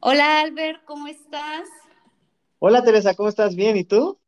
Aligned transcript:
Hola 0.00 0.40
Albert, 0.40 0.84
¿cómo 0.84 1.06
estás? 1.06 1.68
Hola 2.60 2.84
Teresa, 2.84 3.14
¿cómo 3.16 3.28
estás? 3.28 3.56
Bien, 3.56 3.76
¿y 3.76 3.82
tú? 3.84 4.20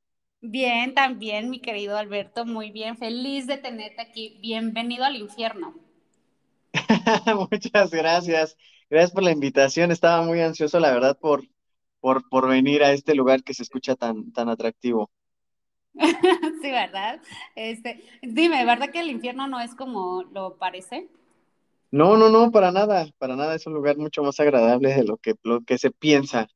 Bien, 0.43 0.93
también, 0.95 1.49
mi 1.49 1.61
querido 1.63 1.97
Alberto, 1.97 2.45
muy 2.45 2.71
bien, 2.71 2.99
feliz 2.99 3.47
de 3.47 3.57
tenerte 3.57 4.03
aquí. 4.03 4.37
Bienvenido 4.43 5.05
al 5.07 5.17
infierno. 5.17 5.75
Muchas 7.51 7.91
gracias. 7.91 8.57
Gracias 8.89 9.13
por 9.13 9.23
la 9.23 9.31
invitación. 9.33 9.91
Estaba 9.91 10.23
muy 10.23 10.41
ansioso, 10.41 10.81
la 10.81 10.91
verdad, 10.93 11.19
por, 11.19 11.43
por, 12.01 12.29
por 12.29 12.49
venir 12.49 12.83
a 12.83 12.93
este 12.93 13.15
lugar 13.15 13.43
que 13.43 13.55
se 13.55 13.63
escucha 13.63 13.95
tan, 13.97 14.33
tan 14.33 14.49
atractivo. 14.49 15.11
Sí, 16.63 16.71
¿verdad? 16.71 17.21
Este, 17.55 18.03
dime, 18.23 18.65
¿verdad 18.65 18.91
que 18.91 19.01
el 19.01 19.11
infierno 19.11 19.47
no 19.49 19.61
es 19.61 19.75
como 19.75 20.23
lo 20.33 20.57
parece? 20.59 21.09
No, 21.91 22.17
no, 22.17 22.29
no, 22.29 22.53
para 22.53 22.71
nada, 22.71 23.07
para 23.19 23.35
nada. 23.35 23.55
Es 23.55 23.67
un 23.67 23.75
lugar 23.75 23.97
mucho 23.97 24.23
más 24.23 24.39
agradable 24.39 24.95
de 24.95 25.05
lo 25.05 25.17
que, 25.17 25.35
lo 25.43 25.63
que 25.63 25.77
se 25.77 25.91
piensa. 25.91 26.49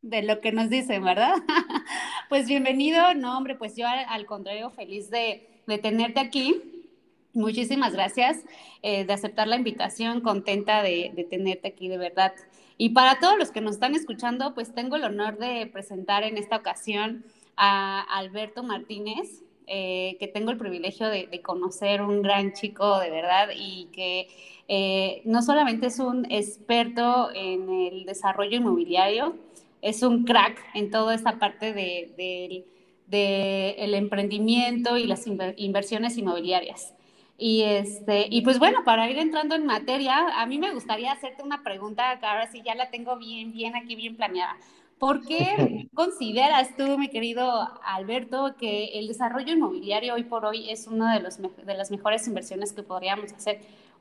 De 0.00 0.22
lo 0.22 0.40
que 0.40 0.52
nos 0.52 0.70
dicen, 0.70 1.04
¿verdad? 1.04 1.34
Pues 2.30 2.48
bienvenido, 2.48 3.14
no, 3.14 3.36
hombre, 3.36 3.54
pues 3.54 3.76
yo 3.76 3.86
al, 3.86 4.06
al 4.08 4.24
contrario, 4.24 4.70
feliz 4.70 5.10
de, 5.10 5.46
de 5.66 5.78
tenerte 5.78 6.20
aquí. 6.20 6.88
Muchísimas 7.34 7.92
gracias 7.92 8.38
eh, 8.82 9.04
de 9.04 9.12
aceptar 9.12 9.46
la 9.46 9.56
invitación, 9.56 10.20
contenta 10.22 10.82
de, 10.82 11.12
de, 11.14 11.24
tenerte 11.24 11.68
aquí 11.68 11.88
de 11.88 11.98
verdad. 11.98 12.32
Y 12.78 12.88
para 12.88 13.20
todos 13.20 13.38
los 13.38 13.50
que 13.50 13.60
nos 13.60 13.74
están 13.74 13.94
escuchando, 13.94 14.54
pues 14.54 14.74
tengo 14.74 14.96
el 14.96 15.04
honor 15.04 15.38
de 15.38 15.66
presentar 15.66 16.24
en 16.24 16.38
esta 16.38 16.56
ocasión 16.56 17.24
a 17.56 18.00
Alberto 18.00 18.62
Martínez, 18.62 19.43
eh, 19.66 20.16
que 20.20 20.28
tengo 20.28 20.50
el 20.50 20.58
privilegio 20.58 21.08
de, 21.08 21.26
de, 21.26 21.40
conocer, 21.40 22.02
un 22.02 22.22
gran 22.22 22.52
chico 22.52 22.98
de 22.98 23.10
verdad 23.10 23.48
y 23.54 23.86
que 23.92 24.28
eh, 24.68 25.22
no 25.24 25.42
solamente 25.42 25.86
es 25.86 25.98
un 25.98 26.30
experto 26.30 27.30
en 27.34 27.70
el 27.70 28.04
desarrollo 28.04 28.56
inmobiliario, 28.56 29.34
es 29.82 30.02
un 30.02 30.24
crack 30.24 30.58
en 30.74 30.90
toda 30.90 31.14
esta 31.14 31.38
parte 31.38 31.72
del 31.72 32.14
de, 32.16 32.64
de, 33.06 33.76
de 33.78 33.96
emprendimiento 33.96 34.96
y 34.96 35.06
las 35.06 35.26
inver 35.26 35.54
inversiones 35.58 36.16
inmobiliarias. 36.16 36.94
Y, 37.36 37.62
este, 37.62 38.28
y 38.30 38.42
pues 38.42 38.58
bueno, 38.58 38.84
para 38.84 39.10
ir 39.10 39.18
entrando 39.18 39.54
en 39.54 39.66
materia, 39.66 40.40
a 40.40 40.46
mí 40.46 40.58
me 40.58 40.72
gustaría 40.72 41.12
hacerte 41.12 41.42
una 41.42 41.62
pregunta 41.62 42.18
que 42.20 42.26
ahora 42.26 42.46
sí 42.50 42.62
ya 42.64 42.74
la 42.74 42.90
tengo 42.90 43.16
bien, 43.16 43.52
bien 43.52 43.74
aquí, 43.74 43.96
bien 43.96 44.16
planeada. 44.16 44.56
¿Por 44.98 45.26
qué 45.26 45.88
consideras 45.94 46.76
tú, 46.76 46.98
mi 46.98 47.08
querido 47.08 47.68
Alberto, 47.84 48.54
que 48.58 48.98
el 48.98 49.08
desarrollo 49.08 49.52
inmobiliario 49.52 50.14
hoy 50.14 50.24
por 50.24 50.44
hoy 50.44 50.70
es 50.70 50.86
una 50.86 51.14
de, 51.14 51.20
los, 51.20 51.38
de 51.40 51.74
las 51.74 51.90
mejores 51.90 52.26
inversiones 52.26 52.72
que 52.72 52.82
podríamos 52.82 53.32
hacer 53.32 53.60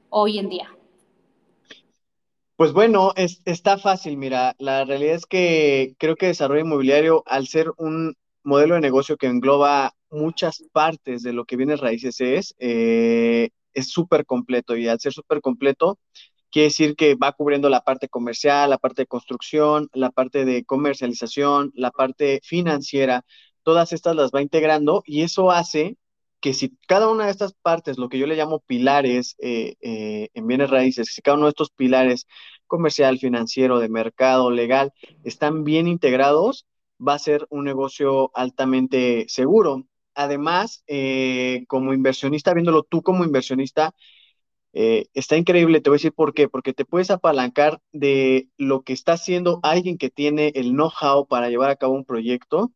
hoy 0.10 0.40
en 0.40 0.50
día? 0.50 0.70
Pues 2.56 2.72
bueno, 2.72 3.14
es, 3.16 3.42
está 3.46 3.78
fácil, 3.78 4.16
mira, 4.18 4.56
la 4.60 4.86
realidad 4.86 5.16
es 5.16 5.26
que 5.26 5.96
creo 5.98 6.16
que 6.16 6.28
desarrollo 6.28 6.62
inmobiliario, 6.62 7.24
al 7.26 7.48
ser 7.48 7.72
un 7.78 8.16
modelo 8.44 8.76
de 8.76 8.82
negocio 8.82 9.18
que 9.18 9.28
engloba 9.28 9.94
muchas 10.12 10.64
partes 10.72 11.24
de 11.24 11.34
lo 11.34 11.46
que 11.46 11.58
viene 11.58 11.76
raíces 11.76 12.22
es, 12.22 12.56
eh, 12.60 13.50
es 13.74 13.90
súper 13.90 14.26
completo 14.26 14.78
y 14.78 14.88
al 14.88 15.00
ser 15.00 15.14
súper 15.14 15.42
completo, 15.42 15.98
quiere 16.54 16.68
decir 16.68 16.96
que 16.96 17.16
va 17.16 17.32
cubriendo 17.34 17.70
la 17.70 17.82
parte 17.82 18.10
comercial, 18.10 18.70
la 18.70 18.78
parte 18.78 19.04
de 19.04 19.08
construcción, 19.08 19.90
la 19.94 20.12
parte 20.12 20.46
de 20.46 20.64
comercialización, 20.66 21.72
la 21.76 21.92
parte 21.92 22.42
financiera, 22.44 23.26
todas 23.64 23.92
estas 23.92 24.16
las 24.16 24.32
va 24.32 24.42
integrando 24.44 25.02
y 25.06 25.24
eso 25.24 25.52
hace 25.52 25.98
que 26.42 26.54
si 26.54 26.78
cada 26.88 27.10
una 27.10 27.26
de 27.26 27.32
estas 27.32 27.54
partes, 27.54 27.98
lo 27.98 28.10
que 28.10 28.20
yo 28.20 28.28
le 28.28 28.36
llamo 28.36 28.60
pilares 28.60 29.36
eh, 29.40 29.76
eh, 29.82 30.30
en 30.34 30.46
bienes 30.46 30.70
raíces, 30.70 31.08
si 31.14 31.22
cada 31.24 31.38
uno 31.38 31.48
de 31.48 31.52
estos 31.52 31.72
pilares 31.72 32.28
comercial, 32.68 33.18
financiero, 33.18 33.80
de 33.80 33.90
mercado, 33.90 34.52
legal, 34.52 34.94
están 35.24 35.64
bien 35.64 35.88
integrados, 35.88 36.68
va 37.00 37.16
a 37.16 37.20
ser 37.20 37.48
un 37.50 37.64
negocio 37.66 38.30
altamente 38.36 39.26
seguro. 39.28 39.88
Además, 40.14 40.84
eh, 40.86 41.66
como 41.68 41.94
inversionista, 41.94 42.54
viéndolo 42.54 42.84
tú 42.84 43.02
como 43.02 43.24
inversionista, 43.24 43.96
eh, 44.74 45.06
está 45.14 45.38
increíble, 45.38 45.82
te 45.82 45.90
voy 45.90 45.96
a 45.96 46.00
decir 46.00 46.14
por 46.14 46.34
qué, 46.34 46.50
porque 46.50 46.74
te 46.74 46.86
puedes 46.86 47.12
apalancar 47.12 47.80
de 47.92 48.50
lo 48.58 48.82
que 48.82 48.94
está 48.94 49.14
haciendo 49.14 49.60
alguien 49.64 49.98
que 49.98 50.10
tiene 50.10 50.52
el 50.56 50.72
know-how 50.74 51.28
para 51.28 51.50
llevar 51.50 51.70
a 51.70 51.76
cabo 51.76 51.94
un 51.94 52.06
proyecto, 52.06 52.72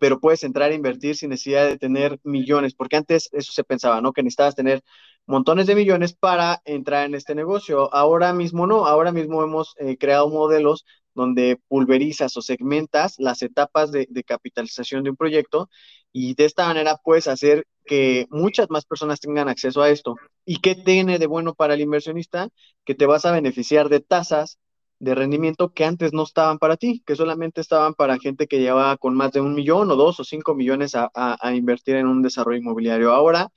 pero 0.00 0.20
puedes 0.20 0.42
entrar 0.44 0.70
a 0.70 0.74
invertir 0.74 1.16
sin 1.16 1.30
necesidad 1.30 1.66
de 1.68 1.78
tener 1.78 2.18
millones, 2.24 2.74
porque 2.74 2.96
antes 2.96 3.28
eso 3.32 3.52
se 3.52 3.64
pensaba, 3.64 4.00
¿no? 4.00 4.12
Que 4.12 4.22
necesitabas 4.22 4.54
tener 4.54 4.82
montones 5.26 5.66
de 5.66 5.74
millones 5.74 6.14
para 6.14 6.62
entrar 6.64 7.06
en 7.06 7.14
este 7.14 7.34
negocio. 7.34 7.92
Ahora 7.94 8.32
mismo 8.32 8.66
no, 8.66 8.86
ahora 8.86 9.12
mismo 9.12 9.42
hemos 9.42 9.74
eh, 9.78 9.96
creado 9.98 10.28
modelos 10.28 10.84
donde 11.14 11.60
pulverizas 11.68 12.36
o 12.36 12.42
segmentas 12.42 13.14
las 13.18 13.42
etapas 13.42 13.92
de, 13.92 14.06
capitalización 14.26 15.04
de 15.04 15.10
un 15.10 15.16
proyecto 15.16 15.68
y 16.12 16.34
de 16.34 16.44
esta 16.44 16.66
manera 16.66 16.96
puedes 17.02 17.28
hacer 17.28 17.66
que 17.84 18.26
muchas 18.30 18.70
más 18.70 18.84
personas 18.84 19.20
tengan 19.20 19.48
acceso 19.48 19.82
a 19.82 19.90
esto. 19.90 20.16
¿Y 20.44 20.58
qué 20.58 20.74
tiene 20.74 21.18
de 21.18 21.26
bueno 21.26 21.54
para 21.54 21.74
el 21.74 21.80
inversionista? 21.80 22.48
Que 22.84 22.94
te 22.94 23.06
vas 23.06 23.24
a 23.24 23.32
beneficiar 23.32 23.88
de 23.88 24.00
tasas 24.00 24.58
de 24.98 25.14
rendimiento 25.14 25.72
que 25.72 25.84
antes 25.84 26.12
no 26.12 26.22
estaban 26.22 26.58
para 26.58 26.76
ti, 26.76 27.02
que 27.04 27.16
solamente 27.16 27.60
estaban 27.60 27.94
para 27.94 28.18
gente 28.18 28.46
que 28.46 28.60
llevaba 28.60 28.96
con 28.96 29.14
más 29.16 29.32
de 29.32 29.40
un 29.40 29.54
millón 29.54 29.90
o 29.90 29.96
dos 29.96 30.20
o 30.20 30.24
cinco 30.24 30.54
millones 30.54 30.92
a 30.94 31.54
invertir 31.54 31.96
en 31.96 32.06
un 32.06 32.22
desarrollo 32.22 32.58
inmobiliario. 32.58 33.12
Ahora 33.12 33.50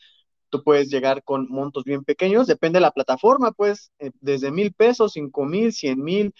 tú 0.56 0.64
puedes 0.64 0.90
llegar 0.90 1.24
con 1.24 1.48
montos 1.50 1.84
bien 1.84 2.04
pequeños, 2.04 2.48
depende 2.48 2.78
de 2.78 2.82
la 2.82 2.92
plataforma, 2.92 3.52
pues 3.52 3.92
eh, 4.00 4.12
desde 4.22 4.52
mil 4.52 4.74
pesos, 4.74 5.14
cinco 5.14 5.46
mil, 5.46 5.74
cien 5.74 6.02
mil, 6.04 6.34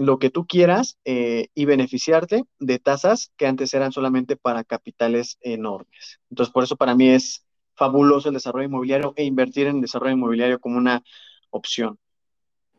lo 0.00 0.18
que 0.18 0.30
tú 0.30 0.46
quieras 0.46 0.96
eh, 1.04 1.48
y 1.54 1.66
beneficiarte 1.66 2.44
de 2.58 2.78
tasas 2.78 3.32
que 3.36 3.46
antes 3.46 3.74
eran 3.74 3.92
solamente 3.92 4.34
para 4.34 4.64
capitales 4.64 5.36
enormes. 5.42 6.20
Entonces, 6.30 6.50
por 6.50 6.64
eso 6.64 6.76
para 6.76 6.94
mí 6.94 7.10
es 7.10 7.44
fabuloso 7.74 8.28
el 8.28 8.34
desarrollo 8.34 8.64
inmobiliario 8.64 9.12
e 9.14 9.24
invertir 9.24 9.66
en 9.66 9.82
desarrollo 9.82 10.14
inmobiliario 10.14 10.58
como 10.58 10.78
una 10.78 11.02
opción. 11.50 11.98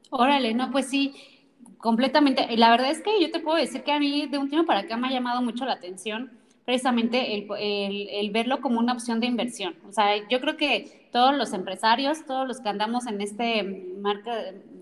Órale, 0.10 0.56
no, 0.56 0.72
pues 0.72 0.88
sí, 0.88 1.14
completamente. 1.78 2.58
La 2.58 2.72
verdad 2.72 2.90
es 2.90 3.02
que 3.02 3.22
yo 3.22 3.30
te 3.30 3.40
puedo 3.40 3.58
decir 3.58 3.84
que 3.84 3.92
a 3.92 4.00
mí 4.00 4.26
de 4.26 4.40
un 4.40 4.50
tiempo 4.50 4.66
para 4.66 4.80
acá 4.80 4.98
me 4.98 5.08
ha 5.08 5.12
llamado 5.12 5.44
mucho 5.44 5.64
la 5.66 5.74
atención 5.74 6.32
precisamente 6.66 7.36
el, 7.36 7.48
el, 7.60 8.10
el, 8.10 8.32
verlo 8.32 8.62
como 8.62 8.80
una 8.80 8.94
opción 8.94 9.20
de 9.20 9.28
inversión. 9.28 9.76
O 9.88 9.92
sea, 9.92 10.28
yo 10.28 10.42
creo 10.42 10.58
que 10.58 11.10
todos 11.12 11.36
los 11.36 11.54
empresarios, 11.54 12.26
todos 12.26 12.48
los 12.48 12.62
que 12.62 12.70
andamos 12.70 13.06
en 13.06 13.22
este 13.22 13.64
marco 14.00 14.32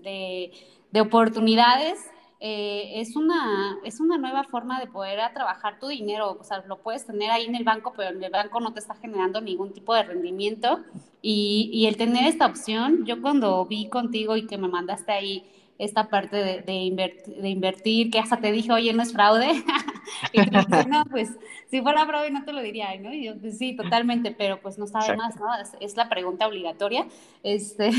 de 0.02 1.00
oportunidades, 1.00 1.98
eh, 2.42 3.00
es, 3.00 3.16
una, 3.16 3.76
es 3.84 4.00
una 4.00 4.16
nueva 4.16 4.44
forma 4.44 4.80
de 4.80 4.86
poder 4.86 5.20
a 5.20 5.34
trabajar 5.34 5.78
tu 5.78 5.88
dinero. 5.88 6.38
O 6.40 6.44
sea, 6.44 6.64
lo 6.66 6.78
puedes 6.78 7.06
tener 7.06 7.30
ahí 7.30 7.44
en 7.44 7.54
el 7.54 7.64
banco, 7.64 7.92
pero 7.94 8.16
en 8.16 8.24
el 8.24 8.30
banco 8.30 8.60
no 8.60 8.72
te 8.72 8.80
está 8.80 8.94
generando 8.94 9.42
ningún 9.42 9.74
tipo 9.74 9.94
de 9.94 10.04
rendimiento. 10.04 10.80
Y, 11.20 11.70
y 11.72 11.86
el 11.86 11.98
tener 11.98 12.26
esta 12.26 12.46
opción, 12.46 13.04
yo 13.04 13.20
cuando 13.20 13.66
vi 13.66 13.90
contigo 13.90 14.36
y 14.36 14.46
que 14.46 14.56
me 14.56 14.68
mandaste 14.68 15.12
ahí 15.12 15.44
esta 15.76 16.08
parte 16.08 16.36
de, 16.36 16.60
de, 16.62 16.72
invertir, 16.72 17.36
de 17.36 17.48
invertir, 17.48 18.10
que 18.10 18.18
hasta 18.18 18.38
te 18.38 18.52
dije, 18.52 18.72
oye, 18.72 18.92
no 18.94 19.02
es 19.02 19.12
fraude. 19.12 19.50
y 20.32 20.44
tú 20.44 20.58
dices, 20.58 20.86
no, 20.86 21.04
pues 21.10 21.30
si 21.70 21.82
fuera 21.82 22.06
fraude 22.06 22.30
no 22.30 22.44
te 22.44 22.52
lo 22.52 22.62
diría, 22.62 22.88
¿no? 23.00 23.12
Y 23.12 23.24
yo, 23.24 23.38
pues 23.38 23.58
sí, 23.58 23.76
totalmente, 23.76 24.30
pero 24.30 24.60
pues 24.60 24.78
no 24.78 24.86
sabe 24.86 25.16
más, 25.16 25.36
¿no? 25.36 25.54
Es, 25.58 25.72
es, 25.80 25.96
la 25.96 26.08
pregunta 26.08 26.46
obligatoria. 26.46 27.06
Este... 27.42 27.90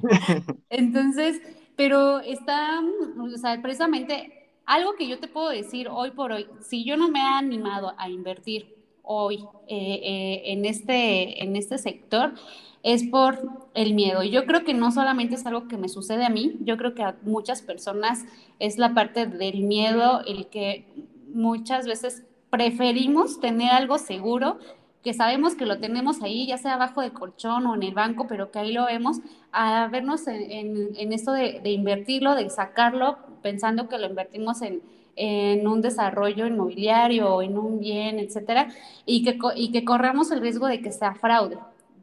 Entonces, 0.70 1.40
pero 1.80 2.20
está, 2.20 2.78
o 3.18 3.38
sea, 3.38 3.58
precisamente 3.62 4.50
algo 4.66 4.96
que 4.96 5.08
yo 5.08 5.18
te 5.18 5.28
puedo 5.28 5.48
decir 5.48 5.88
hoy 5.90 6.10
por 6.10 6.30
hoy, 6.30 6.46
si 6.60 6.84
yo 6.84 6.98
no 6.98 7.08
me 7.08 7.20
he 7.20 7.22
animado 7.22 7.94
a 7.96 8.10
invertir 8.10 8.76
hoy 9.02 9.46
eh, 9.66 10.00
eh, 10.02 10.42
en, 10.52 10.66
este, 10.66 11.42
en 11.42 11.56
este 11.56 11.78
sector, 11.78 12.34
es 12.82 13.04
por 13.04 13.38
el 13.72 13.94
miedo. 13.94 14.22
Y 14.22 14.28
yo 14.28 14.44
creo 14.44 14.62
que 14.62 14.74
no 14.74 14.92
solamente 14.92 15.36
es 15.36 15.46
algo 15.46 15.68
que 15.68 15.78
me 15.78 15.88
sucede 15.88 16.26
a 16.26 16.28
mí, 16.28 16.58
yo 16.60 16.76
creo 16.76 16.94
que 16.94 17.02
a 17.02 17.16
muchas 17.22 17.62
personas 17.62 18.26
es 18.58 18.76
la 18.76 18.92
parte 18.92 19.24
del 19.24 19.62
miedo, 19.62 20.20
el 20.26 20.48
que 20.48 20.84
muchas 21.32 21.86
veces 21.86 22.24
preferimos 22.50 23.40
tener 23.40 23.70
algo 23.70 23.96
seguro 23.96 24.58
que 25.02 25.14
sabemos 25.14 25.54
que 25.54 25.66
lo 25.66 25.78
tenemos 25.78 26.22
ahí, 26.22 26.46
ya 26.46 26.58
sea 26.58 26.74
abajo 26.74 27.00
del 27.00 27.12
colchón 27.12 27.66
o 27.66 27.74
en 27.74 27.82
el 27.82 27.94
banco, 27.94 28.26
pero 28.28 28.50
que 28.50 28.58
ahí 28.58 28.72
lo 28.72 28.84
vemos, 28.84 29.20
a 29.50 29.88
vernos 29.88 30.26
en, 30.28 30.50
en, 30.50 30.88
en 30.96 31.12
esto 31.12 31.32
de, 31.32 31.60
de, 31.60 31.70
invertirlo, 31.70 32.34
de 32.34 32.50
sacarlo, 32.50 33.18
pensando 33.42 33.88
que 33.88 33.98
lo 33.98 34.06
invertimos 34.06 34.60
en, 34.60 34.82
en 35.16 35.66
un 35.66 35.80
desarrollo 35.80 36.46
inmobiliario 36.46 37.34
o 37.34 37.42
en 37.42 37.58
un 37.58 37.80
bien, 37.80 38.18
etcétera, 38.18 38.68
y 39.06 39.22
que, 39.22 39.38
y 39.56 39.72
que 39.72 39.84
corramos 39.84 40.30
el 40.30 40.40
riesgo 40.40 40.66
de 40.66 40.80
que 40.80 40.92
sea 40.92 41.14
fraude. 41.14 41.58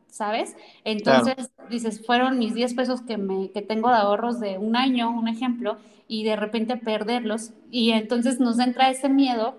¿Sabes? 0.09 0.55
Entonces 0.83 1.35
claro. 1.35 1.69
dices, 1.69 2.03
fueron 2.03 2.39
mis 2.39 2.55
10 2.55 2.73
pesos 2.73 3.01
que, 3.01 3.17
me, 3.17 3.51
que 3.51 3.61
tengo 3.61 3.89
de 3.89 3.97
ahorros 3.97 4.39
de 4.39 4.57
un 4.57 4.75
año, 4.75 5.11
un 5.11 5.27
ejemplo, 5.27 5.77
y 6.07 6.23
de 6.23 6.35
repente 6.35 6.75
perderlos. 6.75 7.51
Y 7.69 7.91
entonces 7.91 8.39
nos 8.39 8.57
entra 8.57 8.89
ese 8.89 9.09
miedo 9.09 9.55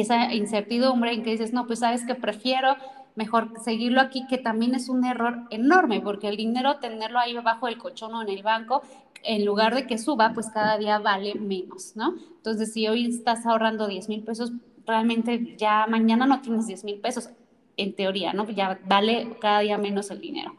esa 0.00 0.32
incertidumbre 0.32 1.12
en 1.12 1.22
que 1.22 1.30
dices, 1.30 1.52
no, 1.52 1.66
pues 1.66 1.80
sabes 1.80 2.04
que 2.04 2.14
prefiero 2.14 2.76
mejor 3.14 3.52
seguirlo 3.62 4.00
aquí, 4.00 4.26
que 4.26 4.38
también 4.38 4.74
es 4.74 4.88
un 4.88 5.04
error 5.04 5.42
enorme, 5.50 6.00
porque 6.00 6.28
el 6.28 6.36
dinero 6.36 6.76
tenerlo 6.76 7.18
ahí 7.18 7.36
abajo 7.36 7.66
del 7.66 7.78
colchón 7.78 8.14
o 8.14 8.22
en 8.22 8.28
el 8.28 8.42
banco, 8.42 8.82
en 9.22 9.44
lugar 9.44 9.74
de 9.74 9.86
que 9.86 9.98
suba, 9.98 10.32
pues 10.34 10.50
cada 10.50 10.78
día 10.78 10.98
vale 10.98 11.34
menos, 11.34 11.94
¿no? 11.94 12.14
Entonces, 12.36 12.72
si 12.72 12.88
hoy 12.88 13.06
estás 13.06 13.46
ahorrando 13.46 13.86
10 13.86 14.08
mil 14.08 14.22
pesos, 14.22 14.52
realmente 14.86 15.56
ya 15.56 15.86
mañana 15.88 16.26
no 16.26 16.40
tienes 16.40 16.66
10 16.66 16.84
mil 16.84 17.00
pesos, 17.00 17.30
en 17.76 17.94
teoría, 17.94 18.32
¿no? 18.32 18.48
Ya 18.50 18.78
vale 18.86 19.36
cada 19.40 19.60
día 19.60 19.78
menos 19.78 20.10
el 20.10 20.20
dinero. 20.20 20.54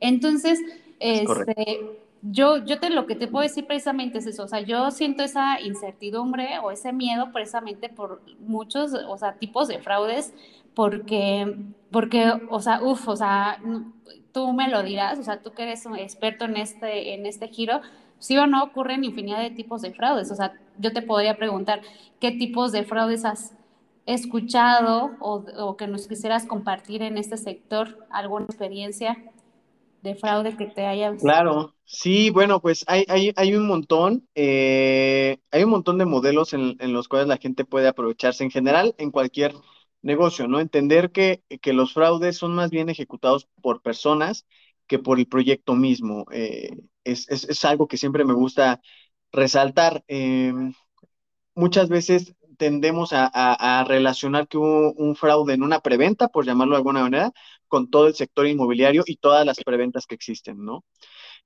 Entonces, 0.00 0.60
este, 1.00 1.80
yo, 2.22 2.64
yo 2.64 2.80
te 2.80 2.90
lo 2.90 3.06
que 3.06 3.14
te 3.14 3.28
puedo 3.28 3.42
decir 3.42 3.66
precisamente 3.66 4.18
es 4.18 4.26
eso, 4.26 4.44
o 4.44 4.48
sea, 4.48 4.60
yo 4.60 4.90
siento 4.90 5.22
esa 5.22 5.60
incertidumbre 5.60 6.58
o 6.58 6.70
ese 6.70 6.92
miedo 6.92 7.32
precisamente 7.32 7.88
por 7.88 8.22
muchos, 8.40 8.92
o 8.92 9.16
sea, 9.18 9.34
tipos 9.34 9.68
de 9.68 9.78
fraudes, 9.78 10.34
porque, 10.74 11.56
porque, 11.90 12.32
o 12.50 12.60
sea, 12.60 12.82
uff, 12.82 13.08
o 13.08 13.16
sea, 13.16 13.60
tú 14.32 14.52
me 14.52 14.68
lo 14.68 14.82
dirás, 14.82 15.18
o 15.18 15.22
sea, 15.22 15.42
tú 15.42 15.52
que 15.52 15.62
eres 15.62 15.86
un 15.86 15.96
experto 15.96 16.44
en 16.44 16.56
este, 16.56 17.14
en 17.14 17.26
este 17.26 17.48
giro, 17.48 17.80
sí 18.18 18.36
o 18.36 18.46
no 18.46 18.64
ocurren 18.64 19.04
infinidad 19.04 19.40
de 19.40 19.50
tipos 19.50 19.82
de 19.82 19.92
fraudes, 19.92 20.30
o 20.30 20.34
sea, 20.34 20.54
yo 20.78 20.92
te 20.92 21.02
podría 21.02 21.36
preguntar 21.36 21.82
qué 22.20 22.32
tipos 22.32 22.72
de 22.72 22.84
fraudes 22.84 23.24
has 23.24 23.54
escuchado 24.06 25.12
o, 25.20 25.44
o 25.58 25.76
que 25.76 25.86
nos 25.86 26.08
quisieras 26.08 26.46
compartir 26.46 27.02
en 27.02 27.18
este 27.18 27.36
sector, 27.36 28.06
alguna 28.10 28.46
experiencia 28.46 29.18
de 30.08 30.14
fraude 30.14 30.56
que 30.56 30.66
te 30.66 30.86
haya 30.86 31.14
Claro, 31.16 31.74
sí, 31.84 32.30
bueno, 32.30 32.60
pues 32.60 32.84
hay, 32.86 33.04
hay, 33.08 33.32
hay 33.36 33.54
un 33.54 33.66
montón, 33.66 34.28
eh, 34.34 35.38
hay 35.50 35.64
un 35.64 35.70
montón 35.70 35.98
de 35.98 36.06
modelos 36.06 36.52
en, 36.54 36.76
en, 36.80 36.92
los 36.92 37.08
cuales 37.08 37.28
la 37.28 37.36
gente 37.36 37.64
puede 37.64 37.88
aprovecharse 37.88 38.44
en 38.44 38.50
general 38.50 38.94
en 38.98 39.10
cualquier 39.10 39.54
negocio, 40.02 40.48
¿no? 40.48 40.60
Entender 40.60 41.10
que, 41.12 41.42
que 41.60 41.72
los 41.72 41.92
fraudes 41.92 42.36
son 42.38 42.54
más 42.54 42.70
bien 42.70 42.88
ejecutados 42.88 43.48
por 43.62 43.82
personas 43.82 44.46
que 44.86 44.98
por 44.98 45.18
el 45.18 45.26
proyecto 45.26 45.74
mismo. 45.74 46.24
Eh, 46.32 46.70
es, 47.04 47.28
es, 47.28 47.44
es, 47.44 47.64
algo 47.64 47.88
que 47.88 47.98
siempre 47.98 48.24
me 48.24 48.34
gusta 48.34 48.80
resaltar. 49.32 50.04
Eh, 50.08 50.52
muchas 51.54 51.88
veces 51.88 52.34
tendemos 52.56 53.12
a, 53.12 53.30
a, 53.32 53.80
a, 53.80 53.84
relacionar 53.84 54.48
que 54.48 54.58
hubo 54.58 54.92
un 54.94 55.16
fraude 55.16 55.54
en 55.54 55.62
una 55.62 55.80
preventa, 55.80 56.28
por 56.28 56.44
llamarlo 56.44 56.74
de 56.74 56.78
alguna 56.78 57.02
manera, 57.02 57.32
con 57.68 57.90
todo 57.90 58.08
el 58.08 58.14
sector 58.14 58.46
inmobiliario 58.46 59.02
y 59.06 59.16
todas 59.16 59.46
las 59.46 59.58
preventas 59.58 60.06
que 60.06 60.14
existen, 60.14 60.64
¿no? 60.64 60.84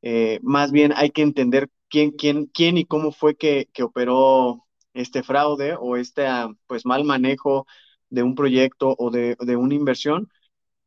Eh, 0.02 0.40
más 0.42 0.72
bien 0.72 0.92
hay 0.96 1.10
que 1.10 1.22
entender 1.22 1.68
quién, 1.88 2.12
quién, 2.12 2.46
quién 2.46 2.78
y 2.78 2.84
cómo 2.84 3.12
fue 3.12 3.36
que, 3.36 3.68
que 3.72 3.82
operó 3.84 4.66
este 4.94 5.22
fraude 5.22 5.76
o 5.78 5.96
este 5.96 6.26
pues 6.66 6.84
mal 6.86 7.04
manejo 7.04 7.66
de 8.10 8.22
un 8.22 8.34
proyecto 8.34 8.94
o 8.98 9.10
de, 9.10 9.36
de 9.40 9.56
una 9.56 9.74
inversión 9.74 10.28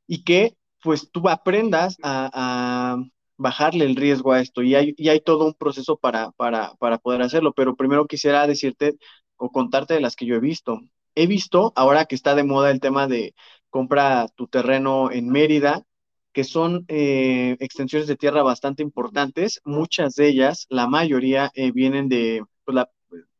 y 0.08 0.24
que 0.24 0.56
pues 0.82 1.10
tú 1.12 1.28
aprendas 1.30 1.98
a, 2.04 2.30
a, 2.34 2.98
bajarle 3.38 3.86
el 3.86 3.96
riesgo 3.96 4.32
a 4.32 4.42
esto 4.42 4.62
y 4.64 4.76
hay, 4.76 4.94
y 4.98 5.10
hay 5.10 5.20
todo 5.22 5.46
un 5.46 5.54
proceso 5.54 5.98
para, 5.98 6.32
para, 6.32 6.74
para 6.76 6.98
poder 7.00 7.22
hacerlo, 7.22 7.54
pero 7.54 7.76
primero 7.76 8.08
quisiera 8.08 8.48
decirte 8.48 8.98
o 9.38 9.52
contarte 9.52 9.94
de 9.94 10.00
las 10.02 10.16
que 10.16 10.26
yo 10.26 10.36
he 10.36 10.40
visto. 10.40 10.80
He 11.16 11.28
visto, 11.28 11.74
ahora 11.76 12.06
que 12.06 12.16
está 12.16 12.36
de 12.36 12.44
moda 12.44 12.72
el 12.72 12.80
tema 12.80 13.08
de 13.08 13.34
compra 13.76 14.28
tu 14.36 14.48
terreno 14.48 15.12
en 15.12 15.30
Mérida, 15.30 15.84
que 16.34 16.44
son 16.44 16.86
eh, 16.88 17.56
extensiones 17.60 18.08
de 18.08 18.16
tierra 18.18 18.44
bastante 18.44 18.84
importantes. 18.84 19.62
Muchas 19.66 20.16
de 20.16 20.28
ellas, 20.30 20.66
la 20.70 20.88
mayoría, 20.88 21.52
eh, 21.56 21.72
vienen 21.72 22.10
de, 22.10 22.44
pues, 22.66 22.76
la, 22.76 22.90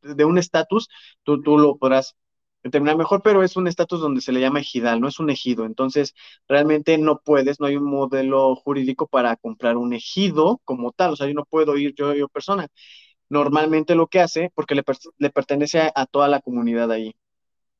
de 0.02 0.24
un 0.24 0.38
estatus, 0.38 0.88
tú, 1.22 1.42
tú 1.42 1.58
lo 1.58 1.76
podrás 1.78 2.16
determinar 2.62 2.96
mejor, 2.96 3.22
pero 3.22 3.42
es 3.44 3.56
un 3.56 3.66
estatus 3.68 4.00
donde 4.00 4.20
se 4.20 4.32
le 4.32 4.40
llama 4.40 4.60
ejidal, 4.60 5.00
no 5.00 5.08
es 5.08 5.20
un 5.20 5.30
ejido. 5.30 5.64
Entonces, 5.64 6.14
realmente 6.48 6.98
no 6.98 7.20
puedes, 7.24 7.60
no 7.60 7.66
hay 7.66 7.76
un 7.76 7.84
modelo 7.90 8.56
jurídico 8.56 9.06
para 9.06 9.36
comprar 9.36 9.76
un 9.76 9.92
ejido 9.94 10.60
como 10.64 10.92
tal. 10.92 11.12
O 11.12 11.16
sea, 11.16 11.26
yo 11.28 11.34
no 11.34 11.44
puedo 11.44 11.76
ir 11.78 11.94
yo, 11.96 12.14
yo 12.14 12.28
persona. 12.28 12.68
Normalmente 13.28 13.94
lo 13.94 14.08
que 14.08 14.20
hace, 14.20 14.50
porque 14.54 14.74
le, 14.74 14.82
le 15.18 15.30
pertenece 15.30 15.80
a, 15.80 15.92
a 15.94 16.06
toda 16.06 16.28
la 16.28 16.40
comunidad 16.40 16.90
ahí. 16.92 17.14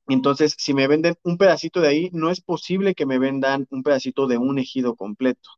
Entonces, 0.09 0.55
si 0.59 0.75
me 0.75 0.87
venden 0.89 1.17
un 1.25 1.37
pedacito 1.39 1.81
de 1.81 1.89
ahí, 1.89 2.11
no 2.13 2.31
es 2.31 2.41
posible 2.41 2.95
que 2.95 3.07
me 3.07 3.19
vendan 3.19 3.67
un 3.71 3.83
pedacito 3.83 4.27
de 4.27 4.39
un 4.39 4.59
ejido 4.59 4.95
completo. 4.97 5.51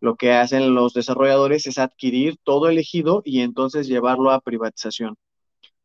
Lo 0.00 0.16
que 0.16 0.32
hacen 0.32 0.74
los 0.74 0.92
desarrolladores 0.94 1.66
es 1.66 1.78
adquirir 1.78 2.36
todo 2.44 2.68
el 2.68 2.78
ejido 2.78 3.22
y 3.24 3.40
entonces 3.40 3.86
llevarlo 3.88 4.30
a 4.30 4.40
privatización. 4.40 5.16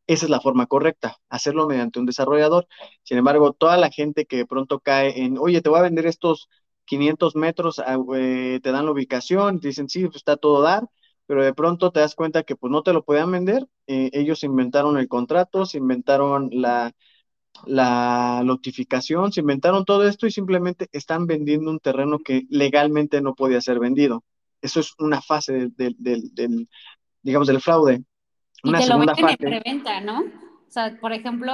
Esa 0.06 0.26
es 0.26 0.30
la 0.30 0.40
forma 0.40 0.66
correcta, 0.66 1.18
hacerlo 1.28 1.68
mediante 1.68 2.00
un 2.00 2.06
desarrollador. 2.06 2.66
Sin 3.04 3.18
embargo, 3.18 3.52
toda 3.52 3.76
la 3.76 3.90
gente 3.90 4.26
que 4.26 4.38
de 4.38 4.46
pronto 4.46 4.80
cae 4.80 5.22
en, 5.22 5.38
oye, 5.38 5.60
te 5.62 5.68
voy 5.70 5.78
a 5.78 5.82
vender 5.82 6.06
estos 6.06 6.48
500 6.84 7.36
metros, 7.36 7.80
eh, 8.16 8.58
te 8.62 8.72
dan 8.72 8.86
la 8.86 8.92
ubicación, 8.92 9.60
dicen, 9.60 9.88
sí, 9.88 10.04
pues 10.06 10.16
está 10.16 10.36
todo 10.36 10.62
dar, 10.62 10.88
pero 11.26 11.44
de 11.44 11.54
pronto 11.54 11.92
te 11.92 12.00
das 12.00 12.16
cuenta 12.16 12.42
que 12.42 12.56
pues 12.56 12.72
no 12.72 12.82
te 12.82 12.92
lo 12.92 13.04
podían 13.04 13.30
vender. 13.30 13.66
Eh, 13.86 14.10
ellos 14.12 14.42
inventaron 14.42 14.98
el 14.98 15.06
contrato, 15.08 15.64
se 15.64 15.78
inventaron 15.78 16.48
la, 16.52 16.92
la 17.66 18.42
notificación, 18.44 19.32
se 19.32 19.40
inventaron 19.40 19.84
todo 19.84 20.06
esto 20.06 20.26
y 20.26 20.30
simplemente 20.30 20.88
están 20.92 21.26
vendiendo 21.26 21.70
un 21.70 21.80
terreno 21.80 22.18
que 22.18 22.46
legalmente 22.50 23.20
no 23.20 23.34
podía 23.34 23.60
ser 23.60 23.78
vendido. 23.78 24.24
Eso 24.62 24.80
es 24.80 24.94
una 24.98 25.20
fase 25.20 25.52
del, 25.52 25.74
del, 25.76 25.96
del, 25.98 26.34
del 26.34 26.68
digamos, 27.22 27.48
del 27.48 27.60
fraude. 27.60 28.02
Una 28.62 28.78
y 28.78 28.82
te 28.82 28.86
segunda 28.88 29.12
lo 29.12 29.16
venden 29.16 29.36
fase. 29.36 29.44
en 29.44 29.62
preventa, 29.62 30.00
¿no? 30.00 30.20
O 30.20 30.72
sea, 30.72 30.98
por 31.00 31.12
ejemplo, 31.12 31.52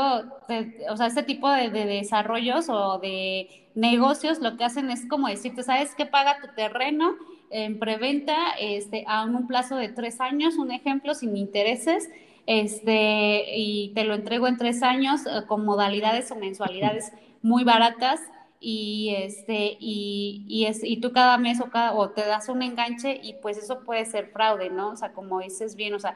o 0.91 0.97
sea, 0.97 1.07
este 1.07 1.23
tipo 1.23 1.51
de, 1.51 1.71
de, 1.71 1.87
desarrollos 1.87 2.69
o 2.69 2.99
de 2.99 3.71
negocios 3.75 4.41
lo 4.41 4.57
que 4.57 4.65
hacen 4.65 4.91
es 4.91 5.09
como 5.09 5.29
decirte, 5.29 5.63
¿sabes 5.63 5.95
qué 5.95 6.05
paga 6.05 6.41
tu 6.43 6.49
terreno 6.55 7.15
en 7.51 7.79
preventa 7.79 8.35
este, 8.61 9.05
a 9.07 9.25
un 9.25 9.47
plazo 9.47 9.77
de 9.77 9.89
tres 9.89 10.21
años? 10.21 10.57
Un 10.57 10.71
ejemplo, 10.71 11.15
sin 11.15 11.37
intereses 11.37 12.11
este, 12.47 13.57
y 13.57 13.93
te 13.95 14.05
lo 14.05 14.15
entrego 14.15 14.47
en 14.47 14.57
tres 14.57 14.83
años 14.83 15.27
eh, 15.27 15.43
con 15.47 15.65
modalidades 15.65 16.31
o 16.31 16.37
mensualidades 16.37 17.13
muy 17.43 17.65
baratas 17.65 18.21
y 18.61 19.15
este 19.17 19.77
y, 19.79 20.45
y, 20.49 20.67
es 20.67 20.83
y 20.83 20.99
tú 20.99 21.13
cada 21.13 21.37
mes 21.39 21.61
o 21.61 21.71
cada 21.71 21.93
o 21.93 22.11
te 22.11 22.23
das 22.23 22.49
un 22.49 22.63
enganche 22.63 23.21
y 23.23 23.35
pues 23.35 23.59
eso 23.59 23.81
puede 23.85 24.05
ser 24.07 24.31
fraude 24.33 24.71
no 24.71 24.93
o 24.93 24.97
sea 24.97 25.13
como 25.13 25.41
dices 25.41 25.77
bien 25.77 25.95
o 25.95 25.99
sea 25.99 26.15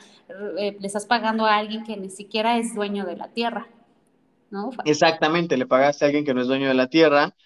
eh, 0.58 0.76
le 0.78 0.86
estás 0.86 1.06
pagando 1.06 1.44
a 1.44 1.56
alguien 1.56 1.84
que 1.84 1.96
ni 1.96 2.08
siquiera 2.08 2.56
es 2.58 2.74
dueño 2.74 3.04
de 3.04 3.16
la 3.16 3.28
tierra 3.28 3.68
no 4.50 4.70
exactamente 4.84 5.56
le 5.56 5.66
pagaste 5.66 6.04
a 6.04 6.06
alguien 6.06 6.24
que 6.24 6.32
no 6.32 6.40
es 6.40 6.46
dueño 6.46 6.68
de 6.68 6.74
la 6.74 6.88
tierra 6.88 7.36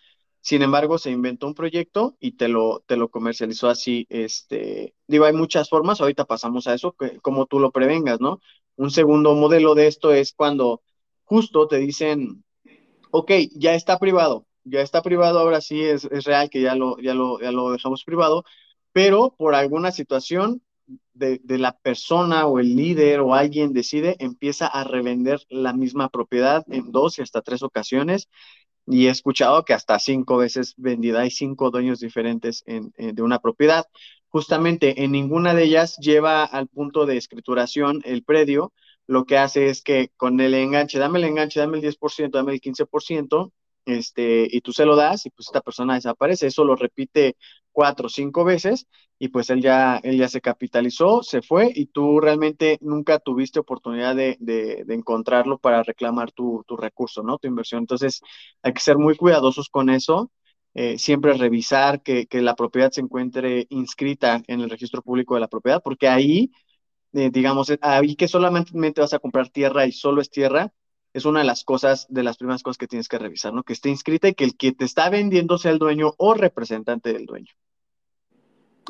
sin 0.40 0.62
embargo 0.62 0.98
se 0.98 1.10
inventó 1.10 1.48
un 1.48 1.54
proyecto 1.54 2.16
y 2.20 2.32
te 2.32 2.48
lo 2.48 2.84
te 2.86 2.96
lo 2.96 3.08
comercializó 3.08 3.68
así 3.68 4.06
este 4.10 4.94
digo 5.08 5.24
hay 5.24 5.32
muchas 5.32 5.68
formas 5.68 6.00
ahorita 6.00 6.24
pasamos 6.24 6.66
a 6.68 6.74
eso 6.74 6.92
que, 6.92 7.18
como 7.18 7.46
tú 7.46 7.58
lo 7.58 7.72
prevengas 7.72 8.20
no 8.20 8.40
un 8.76 8.90
segundo 8.90 9.34
modelo 9.34 9.74
de 9.74 9.86
esto 9.86 10.12
es 10.12 10.32
cuando 10.32 10.82
justo 11.24 11.68
te 11.68 11.78
dicen, 11.78 12.44
ok, 13.10 13.30
ya 13.54 13.74
está 13.74 13.98
privado, 13.98 14.46
ya 14.64 14.80
está 14.80 15.02
privado, 15.02 15.38
ahora 15.38 15.60
sí 15.60 15.82
es, 15.82 16.04
real 16.24 16.50
que 16.50 16.60
ya 16.60 16.74
lo, 16.74 16.98
ya, 16.98 17.14
lo, 17.14 17.40
ya 17.40 17.52
lo 17.52 17.72
dejamos 17.72 18.04
privado, 18.04 18.44
pero 18.92 19.34
por 19.36 19.54
alguna 19.54 19.90
situación 19.92 20.62
de, 21.14 21.40
la 21.58 21.76
persona 21.78 22.46
o 22.46 22.58
el 22.58 22.76
líder 22.76 23.20
o 23.20 23.34
alguien 23.34 23.72
decide, 23.72 24.16
empieza 24.18 24.66
a 24.66 24.84
revender 24.84 25.40
la 25.48 25.72
misma 25.72 26.08
propiedad 26.08 26.64
en 26.68 26.92
dos 26.92 27.18
y 27.18 27.22
hasta 27.22 27.42
tres 27.42 27.62
ocasiones. 27.62 28.28
Y 28.86 29.06
he 29.06 29.10
escuchado 29.10 29.64
que 29.64 29.72
hasta 29.72 29.98
cinco 29.98 30.36
veces 30.36 30.74
vendida, 30.76 31.22
hay 31.22 31.30
cinco 31.30 31.70
dueños 31.70 32.00
diferentes 32.00 32.62
en, 32.66 32.92
en, 32.96 33.14
de 33.14 33.22
una 33.22 33.38
propiedad 33.38 33.86
justamente 34.34 35.04
en 35.04 35.12
ninguna 35.12 35.54
de 35.54 35.62
ellas 35.62 35.96
lleva 35.98 36.42
al 36.44 36.66
punto 36.66 37.06
de 37.06 37.16
escrituración 37.16 38.02
el 38.04 38.24
predio, 38.24 38.72
lo 39.06 39.26
que 39.26 39.38
hace 39.38 39.68
es 39.68 39.80
que 39.80 40.10
con 40.16 40.40
el 40.40 40.54
enganche, 40.54 40.98
dame 40.98 41.20
el 41.20 41.24
enganche, 41.26 41.60
dame 41.60 41.76
el 41.76 41.82
10%, 41.82 42.38
dame 42.38 42.52
el 42.52 42.60
15%, 42.60 43.52
este, 43.86 44.48
y 44.50 44.60
tú 44.60 44.72
se 44.72 44.86
lo 44.86 44.96
das 44.96 45.24
y 45.26 45.30
pues 45.30 45.46
esta 45.46 45.60
persona 45.60 45.94
desaparece. 45.94 46.48
Eso 46.48 46.64
lo 46.64 46.74
repite 46.74 47.36
cuatro 47.70 48.06
o 48.06 48.08
cinco 48.08 48.42
veces 48.44 48.88
y 49.20 49.28
pues 49.28 49.50
él 49.50 49.62
ya, 49.62 49.98
él 50.02 50.18
ya 50.18 50.26
se 50.28 50.40
capitalizó, 50.40 51.22
se 51.22 51.40
fue 51.40 51.70
y 51.72 51.86
tú 51.86 52.18
realmente 52.20 52.78
nunca 52.80 53.20
tuviste 53.20 53.60
oportunidad 53.60 54.16
de, 54.16 54.36
de, 54.40 54.82
de 54.84 54.94
encontrarlo 54.94 55.58
para 55.58 55.84
reclamar 55.84 56.32
tu, 56.32 56.64
tu 56.66 56.76
recurso, 56.76 57.22
¿no? 57.22 57.38
Tu 57.38 57.46
inversión. 57.46 57.82
Entonces 57.82 58.20
hay 58.62 58.72
que 58.72 58.80
ser 58.80 58.98
muy 58.98 59.14
cuidadosos 59.16 59.68
con 59.68 59.90
eso 59.90 60.32
eh, 60.74 60.98
siempre 60.98 61.32
revisar 61.34 62.02
que, 62.02 62.26
que, 62.26 62.42
la 62.42 62.56
propiedad 62.56 62.90
se 62.90 63.00
encuentre 63.00 63.66
inscrita 63.70 64.42
en 64.48 64.60
el 64.60 64.70
registro 64.70 65.02
público 65.02 65.34
de 65.34 65.40
la 65.40 65.48
propiedad, 65.48 65.80
porque 65.82 66.08
ahí, 66.08 66.50
eh, 67.12 67.30
digamos, 67.30 67.72
ahí 67.80 68.16
que 68.16 68.26
solamente 68.26 69.00
vas 69.00 69.14
a 69.14 69.20
comprar 69.20 69.50
tierra 69.50 69.86
y 69.86 69.92
solo 69.92 70.20
es 70.20 70.30
tierra, 70.30 70.72
es 71.12 71.24
una 71.24 71.40
de 71.40 71.46
las 71.46 71.62
cosas, 71.62 72.06
de 72.10 72.24
las 72.24 72.36
primeras 72.36 72.64
cosas 72.64 72.76
que 72.76 72.88
tienes 72.88 73.08
que 73.08 73.18
revisar, 73.18 73.54
¿no? 73.54 73.62
Que 73.62 73.72
esté 73.72 73.88
inscrita 73.88 74.28
y 74.28 74.34
que 74.34 74.42
el 74.42 74.56
que 74.56 74.72
te 74.72 74.84
está 74.84 75.10
vendiendo 75.10 75.58
sea 75.58 75.70
el 75.70 75.78
dueño 75.78 76.12
o 76.18 76.34
representante 76.34 77.12
del 77.12 77.24
dueño. 77.24 77.52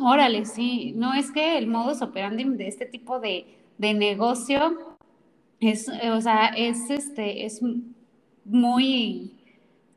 Órale, 0.01 0.47
sí, 0.47 0.93
no 0.97 1.13
es 1.13 1.31
que 1.31 1.59
el 1.59 1.67
modus 1.67 2.01
operandi 2.01 2.45
de 2.45 2.67
este 2.67 2.87
tipo 2.87 3.21
de, 3.21 3.47
de 3.77 3.93
negocio 3.93 4.97
es, 5.61 5.89
o 5.89 6.21
sea, 6.23 6.47
es 6.47 6.89
este, 6.89 7.45
es 7.45 7.61
muy, 8.45 9.33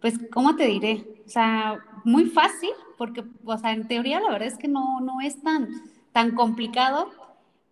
pues, 0.01 0.19
¿cómo 0.31 0.55
te 0.57 0.67
diré? 0.67 1.16
O 1.27 1.29
sea, 1.29 1.83
muy 2.05 2.25
fácil, 2.27 2.71
porque, 2.97 3.23
o 3.43 3.57
sea, 3.57 3.73
en 3.73 3.85
teoría 3.87 4.21
la 4.21 4.31
verdad 4.31 4.47
es 4.47 4.57
que 4.57 4.69
no, 4.69 5.01
no 5.01 5.19
es 5.19 5.41
tan, 5.43 5.67
tan 6.13 6.31
complicado, 6.35 7.11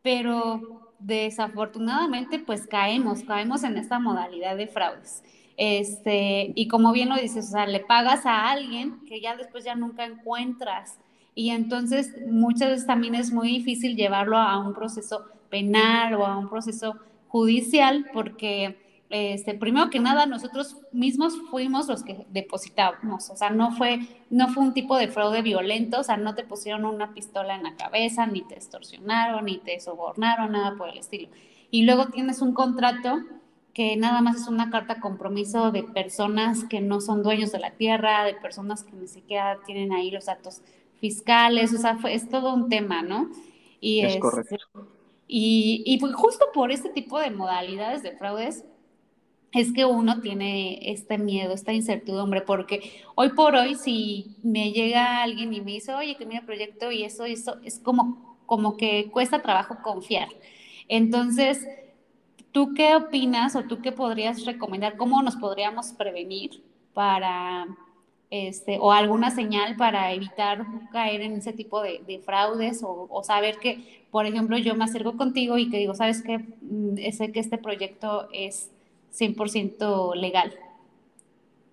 pero 0.02 0.92
desafortunadamente 1.00 2.38
pues 2.40 2.68
caemos, 2.68 3.24
caemos 3.24 3.64
en 3.64 3.78
esta 3.78 3.98
modalidad 3.98 4.58
de 4.58 4.68
fraudes. 4.68 5.24
Este, 5.56 6.52
y 6.54 6.68
como 6.68 6.92
bien 6.92 7.08
lo 7.08 7.16
dices, 7.16 7.48
o 7.48 7.52
sea, 7.52 7.66
le 7.66 7.80
pagas 7.80 8.26
a 8.26 8.52
alguien 8.52 9.00
que 9.06 9.22
ya 9.22 9.38
después 9.38 9.64
ya 9.64 9.76
nunca 9.76 10.04
encuentras. 10.04 11.00
Y 11.34 11.52
entonces 11.52 12.14
muchas 12.28 12.72
veces 12.72 12.86
también 12.86 13.16
es 13.16 13.32
muy 13.32 13.48
difícil 13.48 13.96
llevarlo 13.96 14.38
a 14.38 14.60
un 14.60 14.74
proceso 14.74 15.26
penal 15.50 16.16
o 16.16 16.26
a 16.26 16.38
un 16.38 16.50
proceso 16.50 16.98
judicial 17.30 18.06
porque 18.12 18.85
este, 19.10 19.54
primero 19.54 19.90
que 19.90 20.00
nada, 20.00 20.26
nosotros 20.26 20.78
mismos 20.92 21.36
fuimos 21.52 21.88
los 21.88 22.04
que 22.04 22.26
depositamos, 22.30 23.30
o 23.30 23.36
sea, 23.36 23.52
no 23.52 23.72
fue, 23.72 24.00
no 24.30 24.48
fue 24.50 24.64
un 24.64 24.74
tipo 24.74 24.98
de 24.98 25.08
fraude 25.08 25.42
violento, 25.42 26.00
o 26.00 26.04
sea, 26.04 26.18
no 26.18 26.34
te 26.34 26.44
pusieron 26.44 26.86
una 26.86 27.14
pistola 27.14 27.56
en 27.56 27.64
la 27.64 27.76
cabeza, 27.76 28.26
ni 28.26 28.42
te 28.42 28.56
extorsionaron, 28.56 29.46
ni 29.46 29.60
te 29.60 29.80
sobornaron, 29.80 30.54
nada 30.54 30.76
por 30.76 30.90
el 30.90 30.98
estilo. 30.98 31.30
Y 31.70 31.84
luego 31.84 32.08
tienes 32.08 32.42
un 32.42 32.54
contrato 32.54 33.20
que 33.74 33.96
nada 33.98 34.22
más 34.22 34.38
es 34.38 34.48
una 34.48 34.70
carta 34.72 35.00
compromiso 35.00 35.72
de 35.72 35.84
personas 35.84 36.64
que 36.64 36.80
no 36.80 37.02
son 37.02 37.22
dueños 37.22 37.52
de 37.52 37.60
la 37.60 37.72
tierra, 37.72 38.24
de 38.24 38.34
personas 38.34 38.84
que 38.84 38.94
ni 38.94 39.08
siquiera 39.08 39.60
tienen 39.66 39.92
ahí 39.92 40.10
los 40.10 40.26
datos 40.26 40.62
fiscales, 41.00 41.74
o 41.74 41.78
sea, 41.78 41.98
es 42.10 42.30
todo 42.30 42.54
un 42.54 42.70
tema, 42.70 43.02
¿no? 43.02 43.30
Y 43.82 44.00
es, 44.00 44.18
correcto. 44.18 44.58
Y, 45.28 45.84
y 45.86 45.98
pues 46.00 46.16
justo 46.16 46.46
por 46.54 46.72
este 46.72 46.90
tipo 46.90 47.20
de 47.20 47.32
modalidades 47.32 48.02
de 48.02 48.12
fraudes, 48.14 48.64
es 49.56 49.72
que 49.72 49.86
uno 49.86 50.20
tiene 50.20 50.92
este 50.92 51.18
miedo, 51.18 51.54
esta 51.54 51.72
incertidumbre, 51.72 52.42
porque 52.42 52.92
hoy 53.16 53.30
por 53.30 53.56
hoy 53.56 53.76
si 53.76 54.36
me 54.44 54.74
llega 54.74 55.24
alguien 55.24 55.54
y 55.54 55.62
me 55.62 55.72
dice, 55.72 55.94
oye, 55.94 56.18
que 56.18 56.26
mira 56.26 56.46
proyecto 56.46 56.92
y 56.92 57.04
eso, 57.04 57.24
eso, 57.24 57.56
es 57.64 57.80
como, 57.80 58.38
como 58.46 58.76
que 58.76 59.10
cuesta 59.12 59.42
trabajo 59.42 59.78
confiar. 59.82 60.28
Entonces, 60.90 61.66
¿tú 62.52 62.74
qué 62.74 62.96
opinas 62.98 63.56
o 63.56 63.64
tú 63.64 63.82
qué 63.82 63.94
podrías 63.94 64.46
recomendar? 64.46 64.98
¿Cómo 64.98 65.24
nos 65.24 65.38
podríamos 65.38 65.94
prevenir 65.94 66.62
para, 66.94 67.66
este, 68.30 68.78
o 68.82 68.92
alguna 68.92 69.32
señal 69.32 69.78
para 69.78 70.12
evitar 70.12 70.66
caer 70.92 71.22
en 71.22 71.38
ese 71.38 71.54
tipo 71.54 71.82
de, 71.82 72.22
fraudes 72.26 72.84
o, 72.84 73.08
o, 73.10 73.24
saber 73.24 73.58
que, 73.60 74.06
por 74.12 74.26
ejemplo, 74.26 74.58
yo 74.58 74.76
me 74.76 74.84
acerco 74.84 75.16
contigo 75.16 75.58
y 75.58 75.70
que 75.70 75.78
digo, 75.78 75.96
¿sabes 75.96 76.22
qué? 76.22 76.40
Mm, 76.62 76.98
sé 77.14 77.32
que 77.32 77.40
este 77.40 77.58
proyecto 77.58 78.28
es 78.34 78.75
100% 79.16 80.16
legal. 80.16 80.54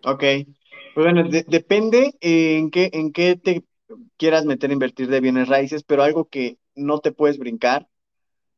Ok, 0.05 0.25
pues 0.95 1.13
bueno, 1.13 1.29
depende 1.29 2.15
en 2.21 2.71
qué, 2.71 2.91
en 2.93 3.13
qué 3.13 3.37
te 3.37 3.65
quieras 4.17 4.45
meter 4.45 4.71
a 4.71 4.75
invertir 4.75 5.09
de 5.09 5.21
bienes 5.21 5.49
raíces, 5.49 5.85
pero 5.85 6.03
algo 6.03 6.27
que 6.27 6.59
no 6.75 6.99
te 6.99 7.13
puedes 7.13 7.39
brincar 7.39 7.89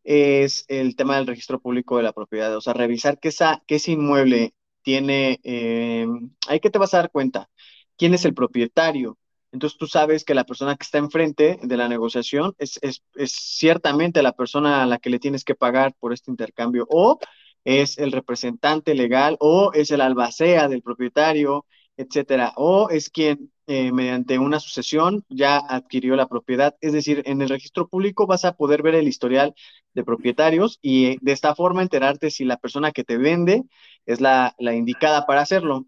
es 0.04 0.64
el 0.68 0.96
tema 0.96 1.16
del 1.16 1.26
registro 1.26 1.60
público 1.60 1.96
de 1.96 2.02
la 2.02 2.12
propiedad, 2.12 2.54
o 2.56 2.60
sea, 2.60 2.74
revisar 2.74 3.18
que, 3.18 3.28
esa, 3.28 3.62
que 3.66 3.76
ese 3.76 3.92
inmueble 3.92 4.54
tiene, 4.82 5.40
eh, 5.44 6.06
ahí 6.46 6.60
que 6.60 6.70
te 6.70 6.78
vas 6.78 6.94
a 6.94 6.98
dar 6.98 7.10
cuenta, 7.10 7.48
quién 7.96 8.14
es 8.14 8.24
el 8.24 8.34
propietario. 8.34 9.18
Entonces 9.52 9.78
tú 9.78 9.86
sabes 9.86 10.24
que 10.24 10.34
la 10.34 10.44
persona 10.44 10.76
que 10.76 10.82
está 10.82 10.98
enfrente 10.98 11.58
de 11.62 11.76
la 11.76 11.88
negociación 11.88 12.54
es, 12.58 12.78
es, 12.82 13.02
es 13.14 13.32
ciertamente 13.32 14.22
la 14.22 14.32
persona 14.32 14.82
a 14.82 14.86
la 14.86 14.98
que 14.98 15.10
le 15.10 15.20
tienes 15.20 15.44
que 15.44 15.54
pagar 15.54 15.94
por 15.98 16.12
este 16.12 16.30
intercambio 16.30 16.86
o 16.90 17.18
es 17.64 17.98
el 17.98 18.12
representante 18.12 18.94
legal 18.94 19.36
o 19.40 19.72
es 19.72 19.90
el 19.90 20.00
albacea 20.00 20.68
del 20.68 20.82
propietario, 20.82 21.66
etcétera, 21.96 22.52
o 22.56 22.90
es 22.90 23.10
quien 23.10 23.50
eh, 23.66 23.92
mediante 23.92 24.38
una 24.38 24.60
sucesión 24.60 25.24
ya 25.30 25.56
adquirió 25.56 26.16
la 26.16 26.28
propiedad. 26.28 26.76
Es 26.80 26.92
decir, 26.92 27.22
en 27.26 27.40
el 27.40 27.48
registro 27.48 27.88
público 27.88 28.26
vas 28.26 28.44
a 28.44 28.56
poder 28.56 28.82
ver 28.82 28.94
el 28.94 29.08
historial 29.08 29.54
de 29.94 30.04
propietarios 30.04 30.78
y 30.82 31.06
eh, 31.06 31.18
de 31.22 31.32
esta 31.32 31.54
forma 31.54 31.82
enterarte 31.82 32.30
si 32.30 32.44
la 32.44 32.58
persona 32.58 32.92
que 32.92 33.04
te 33.04 33.16
vende 33.16 33.62
es 34.06 34.20
la, 34.20 34.54
indicada 34.58 35.24
para 35.26 35.40
hacerlo. 35.40 35.86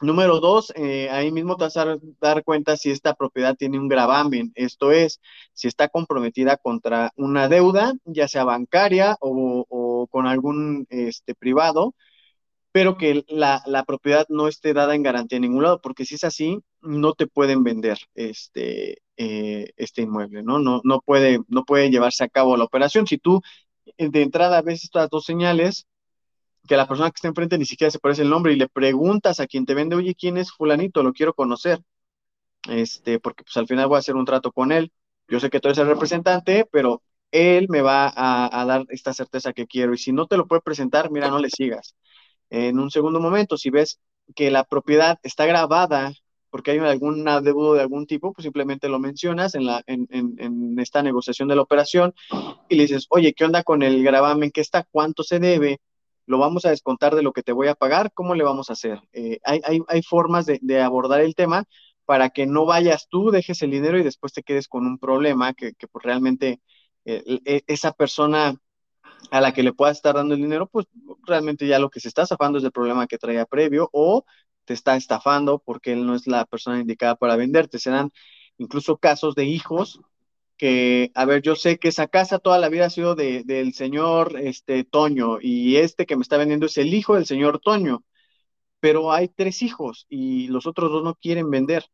Número 0.00 0.40
dos, 0.40 0.72
eh, 0.76 1.10
ahí 1.10 1.30
mismo 1.32 1.56
te 1.56 1.64
vas 1.64 1.76
a 1.76 1.98
dar 2.20 2.44
cuenta 2.44 2.76
si 2.76 2.90
esta 2.90 3.14
propiedad 3.14 3.56
tiene 3.56 3.78
un 3.78 3.88
gravamen, 3.88 4.50
esto 4.54 4.92
es, 4.92 5.20
si 5.52 5.68
está 5.68 5.88
comprometida 5.88 6.56
contra 6.56 7.12
una 7.16 7.48
deuda, 7.48 7.92
ya 8.04 8.26
sea 8.28 8.44
bancaria 8.44 9.16
o, 9.20 9.66
con 10.06 10.26
algún 10.26 10.86
este, 10.90 11.34
privado, 11.34 11.94
pero 12.72 12.96
que 12.96 13.24
la, 13.28 13.62
propiedad 13.86 14.26
no 14.28 14.48
esté 14.48 14.72
dada 14.74 14.94
en 14.94 15.02
garantía 15.02 15.36
en 15.36 15.42
ningún 15.42 15.64
lado, 15.64 15.80
porque 15.80 16.04
si 16.04 16.14
es 16.16 16.24
así, 16.24 16.60
no 16.80 17.14
te 17.14 17.26
pueden 17.26 17.64
vender 17.64 17.98
este, 18.14 19.02
eh, 19.16 19.72
este 19.76 20.02
inmueble, 20.02 20.42
¿no? 20.42 20.58
No, 20.58 20.80
no, 20.84 21.00
puede, 21.00 21.40
no 21.48 21.64
puede 21.64 21.90
llevarse 21.90 22.24
a 22.24 22.28
cabo 22.28 22.56
la 22.56 22.64
operación. 22.64 23.06
Si 23.06 23.18
tú 23.18 23.42
de 23.98 24.22
entrada 24.22 24.62
ves 24.62 24.84
estas 24.84 25.10
dos 25.10 25.24
señales, 25.24 25.86
que 26.68 26.76
la 26.76 26.86
persona 26.86 27.10
que 27.10 27.16
está 27.16 27.28
enfrente 27.28 27.58
ni 27.58 27.64
siquiera 27.64 27.90
se 27.90 27.98
parece 27.98 28.22
el 28.22 28.30
nombre 28.30 28.52
y 28.52 28.56
le 28.56 28.68
preguntas 28.68 29.40
a 29.40 29.46
quien 29.46 29.66
te 29.66 29.74
vende, 29.74 29.96
oye, 29.96 30.14
¿quién 30.14 30.36
es 30.36 30.52
fulanito? 30.52 31.02
Lo 31.02 31.12
quiero 31.12 31.34
conocer. 31.34 31.82
Este, 32.68 33.18
porque 33.18 33.44
pues 33.44 33.56
al 33.56 33.66
final 33.66 33.88
voy 33.88 33.96
a 33.96 33.98
hacer 34.00 34.16
un 34.16 34.24
trato 34.24 34.52
con 34.52 34.72
él. 34.72 34.92
Yo 35.28 35.40
sé 35.40 35.50
que 35.50 35.60
tú 35.60 35.68
eres 35.68 35.78
el 35.78 35.88
representante, 35.88 36.66
pero 36.70 37.02
él 37.32 37.66
me 37.68 37.82
va 37.82 38.12
a, 38.14 38.64
dar 38.64 38.84
esta 38.90 39.12
certeza 39.12 39.52
que 39.52 39.66
quiero. 39.66 39.94
Y 39.94 39.98
si 39.98 40.12
no 40.12 40.26
te 40.26 40.36
lo 40.36 40.46
puede 40.46 40.62
presentar, 40.62 41.10
mira, 41.10 41.28
no 41.28 41.38
le 41.38 41.50
sigas. 41.50 41.94
En 42.50 42.78
un 42.78 42.90
segundo 42.90 43.20
momento, 43.20 43.56
si 43.56 43.70
ves 43.70 44.00
que 44.34 44.50
la 44.50 44.64
propiedad 44.64 45.18
está 45.22 45.46
grabada 45.46 46.12
porque 46.50 46.72
hay 46.72 46.78
alguna 46.78 47.40
deuda 47.40 47.76
de 47.76 47.82
algún 47.82 48.06
tipo, 48.06 48.32
pues 48.32 48.42
simplemente 48.42 48.88
lo 48.88 48.98
mencionas 48.98 49.54
en, 49.54 49.66
la, 49.66 49.82
en, 49.86 50.08
en, 50.10 50.78
esta 50.80 51.02
negociación 51.02 51.48
de 51.48 51.54
la 51.54 51.62
operación 51.62 52.12
y 52.68 52.74
le 52.74 52.82
dices, 52.82 53.06
oye, 53.10 53.32
¿qué 53.34 53.44
onda 53.44 53.62
con 53.62 53.82
el 53.82 54.02
gravamen 54.02 54.50
que 54.50 54.60
está? 54.60 54.84
¿Cuánto 54.90 55.22
se 55.22 55.38
debe? 55.38 55.78
¿Lo 56.26 56.38
vamos 56.38 56.64
a 56.64 56.70
descontar 56.70 57.14
de 57.14 57.22
lo 57.22 57.32
que 57.32 57.42
te 57.42 57.52
voy 57.52 57.68
a 57.68 57.74
pagar? 57.76 58.12
¿Cómo 58.12 58.34
le 58.34 58.44
vamos 58.44 58.68
a 58.68 58.72
hacer? 58.72 59.00
Eh, 59.12 59.38
hay, 59.44 59.60
hay, 59.64 59.80
hay, 59.86 60.02
formas 60.02 60.46
de, 60.46 60.58
de, 60.60 60.80
abordar 60.80 61.20
el 61.20 61.34
tema 61.36 61.64
para 62.04 62.30
que 62.30 62.46
no 62.46 62.66
vayas 62.66 63.06
tú, 63.08 63.30
dejes 63.30 63.62
el 63.62 63.70
dinero 63.70 63.98
y 63.98 64.02
después 64.02 64.32
te 64.32 64.42
quedes 64.42 64.66
con 64.66 64.86
un 64.86 64.98
problema 64.98 65.54
que, 65.54 65.74
que 65.74 65.86
pues 65.86 66.04
realmente 66.04 66.60
eh, 67.04 67.40
e, 67.44 67.64
esa 67.66 67.92
persona 67.92 68.56
a 69.30 69.40
la 69.40 69.52
que 69.52 69.62
le 69.62 69.72
puedas 69.72 69.96
estar 69.98 70.14
dando 70.14 70.34
el 70.34 70.42
dinero, 70.42 70.66
pues 70.66 70.86
realmente 71.26 71.66
ya 71.66 71.78
lo 71.78 71.90
que 71.90 72.00
se 72.00 72.08
está 72.08 72.26
zafando 72.26 72.58
es 72.58 72.64
el 72.64 72.72
problema 72.72 73.06
que 73.06 73.18
traía 73.18 73.46
previo 73.46 73.88
o 73.92 74.24
te 74.64 74.74
está 74.74 74.96
estafando 74.96 75.58
porque 75.58 75.92
él 75.92 76.06
no 76.06 76.14
es 76.14 76.26
la 76.26 76.44
persona 76.46 76.80
indicada 76.80 77.16
para 77.16 77.36
venderte. 77.36 77.78
Serán 77.78 78.10
incluso 78.58 78.98
casos 78.98 79.34
de 79.34 79.44
hijos 79.44 80.00
que, 80.56 81.10
a 81.14 81.24
ver, 81.24 81.42
yo 81.42 81.56
sé 81.56 81.78
que 81.78 81.88
esa 81.88 82.08
casa 82.08 82.38
toda 82.38 82.58
la 82.58 82.68
vida 82.68 82.86
ha 82.86 82.90
sido 82.90 83.14
de, 83.14 83.44
del 83.44 83.74
señor 83.74 84.38
este, 84.38 84.84
Toño 84.84 85.38
y 85.40 85.76
este 85.76 86.06
que 86.06 86.16
me 86.16 86.22
está 86.22 86.36
vendiendo 86.36 86.66
es 86.66 86.76
el 86.78 86.92
hijo 86.94 87.14
del 87.14 87.26
señor 87.26 87.60
Toño, 87.60 88.04
pero 88.80 89.12
hay 89.12 89.28
tres 89.28 89.62
hijos 89.62 90.06
y 90.08 90.48
los 90.48 90.66
otros 90.66 90.90
dos 90.92 91.04
no 91.04 91.14
quieren 91.14 91.50
vender 91.50 91.86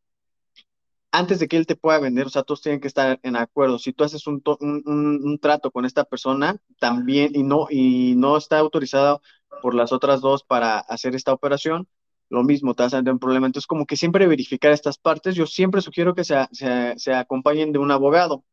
antes 1.11 1.39
de 1.39 1.47
que 1.47 1.57
él 1.57 1.65
te 1.65 1.75
pueda 1.75 1.99
vender, 1.99 2.27
o 2.27 2.29
sea, 2.29 2.43
todos 2.43 2.61
tienen 2.61 2.81
que 2.81 2.87
estar 2.87 3.19
en 3.23 3.35
acuerdo. 3.35 3.79
Si 3.79 3.93
tú 3.93 4.03
haces 4.03 4.27
un, 4.27 4.41
un, 4.59 5.39
trato 5.39 5.71
con 5.71 5.85
esta 5.85 6.03
persona, 6.03 6.57
también, 6.79 7.31
y 7.35 7.43
no, 7.43 7.67
y 7.69 8.15
no 8.15 8.37
está 8.37 8.59
autorizado 8.59 9.21
por 9.61 9.73
las 9.73 9.91
otras 9.91 10.21
dos 10.21 10.43
para 10.43 10.79
hacer 10.79 11.15
esta 11.15 11.33
operación, 11.33 11.87
lo 12.29 12.43
mismo, 12.43 12.73
te 12.75 12.83
vas 12.83 12.93
a 12.93 12.97
tener 12.97 13.13
un 13.13 13.19
problema. 13.19 13.47
Entonces, 13.47 13.67
como 13.67 13.85
que 13.85 13.95
siempre 13.97 14.27
verificar 14.27 14.71
estas 14.71 14.97
partes, 14.97 15.35
yo 15.35 15.47
siempre 15.47 15.81
sugiero 15.81 16.13
que 16.13 16.23
se, 16.25 16.35
se, 16.97 17.13
acompañen 17.13 17.71
de 17.71 17.79
un 17.79 17.91
abogado. 17.91 18.43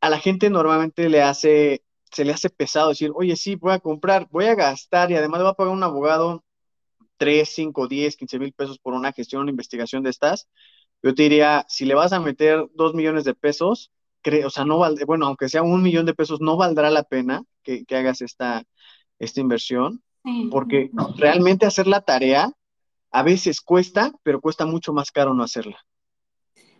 A 0.00 0.10
la 0.10 0.18
gente 0.18 0.50
normalmente 0.50 1.08
le 1.08 1.22
hace, 1.22 1.82
se 2.12 2.24
le 2.24 2.32
hace 2.32 2.50
pesado 2.50 2.90
decir, 2.90 3.10
oye, 3.14 3.36
sí, 3.36 3.56
voy 3.56 3.72
a 3.72 3.80
comprar, 3.80 4.28
voy 4.30 4.46
a 4.46 4.54
gastar 4.54 5.10
y 5.10 5.16
además 5.16 5.40
voy 5.40 5.50
a 5.50 5.54
pagar 5.54 5.72
un 5.72 5.82
abogado 5.82 6.44
3, 7.16 7.48
5, 7.48 7.88
10, 7.88 8.16
15 8.16 8.38
mil 8.38 8.52
pesos 8.52 8.78
por 8.78 8.94
una 8.94 9.12
gestión, 9.12 9.42
una 9.42 9.50
investigación 9.50 10.02
de 10.02 10.10
estas 10.10 10.48
yo 11.04 11.14
te 11.14 11.24
diría, 11.24 11.66
si 11.68 11.84
le 11.84 11.94
vas 11.94 12.14
a 12.14 12.20
meter 12.20 12.66
dos 12.74 12.94
millones 12.94 13.24
de 13.24 13.34
pesos, 13.34 13.92
o 14.46 14.48
sea, 14.50 14.64
no 14.64 14.78
valdrá, 14.78 15.04
bueno, 15.04 15.26
aunque 15.26 15.50
sea 15.50 15.62
un 15.62 15.82
millón 15.82 16.06
de 16.06 16.14
pesos, 16.14 16.40
no 16.40 16.56
valdrá 16.56 16.90
la 16.90 17.02
pena 17.02 17.42
que, 17.62 17.84
hagas 17.90 18.22
esta, 18.22 18.64
esta 19.18 19.40
inversión, 19.42 20.02
porque 20.50 20.90
realmente 21.18 21.66
hacer 21.66 21.86
la 21.86 22.00
tarea 22.00 22.50
a 23.10 23.22
veces 23.22 23.60
cuesta, 23.60 24.12
pero 24.22 24.40
cuesta 24.40 24.64
mucho 24.64 24.94
más 24.94 25.10
caro 25.10 25.34
no 25.34 25.42
hacerla. 25.42 25.76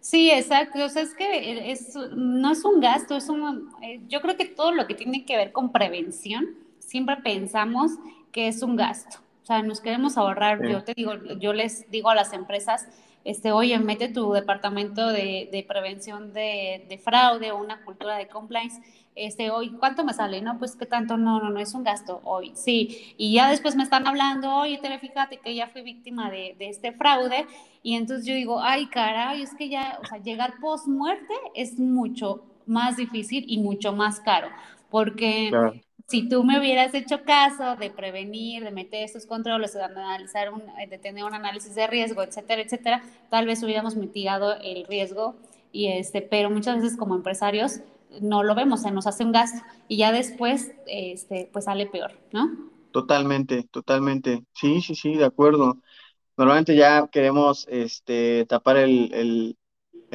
Sí, 0.01 0.31
exacto. 0.31 0.83
O 0.83 0.89
sea, 0.89 1.03
es 1.03 1.15
que 1.15 1.71
es, 1.71 1.95
no 2.17 2.51
es 2.51 2.65
un 2.65 2.81
gasto, 2.81 3.17
es 3.17 3.29
un. 3.29 3.71
Eh, 3.83 4.01
yo 4.09 4.23
creo 4.23 4.37
que 4.37 4.47
todo 4.47 4.73
lo 4.73 4.87
que 4.87 4.95
tiene 4.95 5.27
que 5.27 5.37
ver 5.37 5.53
con 5.53 5.71
prevención, 5.71 6.47
siempre 6.79 7.17
pensamos 7.19 7.93
que 8.33 8.49
es 8.49 8.63
un 8.63 8.77
gasto. 8.77 9.19
O 9.43 9.47
sea, 9.47 9.63
nos 9.63 9.81
queremos 9.81 10.17
ahorrar. 10.17 10.67
Yo 10.67 10.83
te 10.83 10.95
digo, 10.95 11.13
yo 11.39 11.53
les 11.53 11.91
digo 11.91 12.09
a 12.09 12.15
las 12.15 12.33
empresas, 12.33 12.89
este, 13.25 13.53
oye, 13.53 13.79
mete 13.79 14.09
tu 14.09 14.33
departamento 14.33 15.09
de, 15.09 15.65
prevención 15.67 16.33
de, 16.33 17.01
fraude 17.03 17.53
o 17.53 17.59
una 17.59 17.83
cultura 17.85 18.17
de 18.17 18.29
compliance, 18.29 18.81
este, 19.15 19.51
hoy, 19.51 19.71
¿cuánto 19.79 20.05
me 20.05 20.13
sale? 20.13 20.41
No, 20.43 20.59
pues 20.59 20.77
qué 20.77 20.87
tanto, 20.87 21.17
no, 21.17 21.41
no, 21.41 21.51
no, 21.51 21.61
es 21.61 21.73
un 21.75 21.85
gasto 21.85 22.21
hoy, 22.25 22.53
sí. 22.55 23.15
Y 23.17 23.35
ya 23.35 23.49
después 23.49 23.77
me 23.77 23.85
están 23.85 24.07
hablando, 24.07 24.55
oye, 24.55 24.79
te 24.79 24.99
fíjate 24.99 25.39
que 25.39 25.55
ya 25.55 25.69
fui 25.69 25.83
víctima 25.83 26.31
de, 26.31 26.57
este 26.59 26.93
fraude, 26.93 27.47
y 27.83 27.95
entonces 27.95 28.27
yo 28.27 28.35
digo, 28.35 28.61
ay, 28.61 28.87
caray, 28.87 29.43
es 29.43 29.55
que 29.55 29.69
ya, 29.69 29.99
o 30.03 30.07
sea, 30.07 30.19
llegar 30.19 30.55
post 30.61 30.87
muerte 30.87 31.35
es 31.55 31.79
mucho 31.79 32.45
más 32.67 32.97
difícil 32.97 33.45
y 33.49 33.59
mucho 33.59 33.93
más 33.93 34.21
caro. 34.21 34.49
porque 34.91 35.51
si 36.07 36.29
tú 36.29 36.45
me 36.45 36.59
hubieras 36.59 36.95
hecho 36.95 37.23
caso 37.25 37.77
de 37.77 37.91
prevenir, 37.91 38.65
de 38.65 38.71
meter 38.71 39.05
estos 39.05 39.27
controles, 39.27 39.73
de 39.73 39.83
analizar, 39.83 40.53
un, 40.53 40.63
de 40.89 40.99
tener 40.99 41.25
un 41.25 41.35
análisis 41.35 41.75
de 41.75 41.87
riesgo, 41.87 42.23
etcétera, 42.23 42.63
etcétera, 42.63 43.03
tal 43.31 43.47
vez 43.47 43.63
hubiéramos 43.63 43.97
mitigado 43.97 44.55
el 44.61 44.87
riesgo 44.87 45.35
y 45.73 45.89
este, 45.89 46.23
pero 46.23 46.51
muchas 46.51 46.77
veces 46.77 46.97
como 46.97 47.15
empresarios 47.15 47.81
no 48.21 48.43
lo 48.43 48.55
vemos, 48.55 48.83
se 48.83 48.91
nos 48.91 49.07
hace 49.07 49.25
un 49.25 49.33
gasto 49.33 49.61
y 49.89 49.97
ya 49.97 50.13
después, 50.13 50.73
este, 50.87 51.49
pues 51.53 51.65
sale 51.65 51.87
peor, 51.87 52.13
¿no? 52.33 52.49
Totalmente, 52.93 53.65
totalmente. 53.73 54.45
Sí, 54.55 54.81
sí, 54.81 54.95
sí, 54.95 55.17
de 55.17 55.25
acuerdo. 55.25 55.79
Normalmente 56.37 56.77
ya 56.77 57.09
queremos 57.09 57.67
este, 57.69 58.47
tapar 58.47 58.77
el, 58.77 59.13
el, 59.13 59.57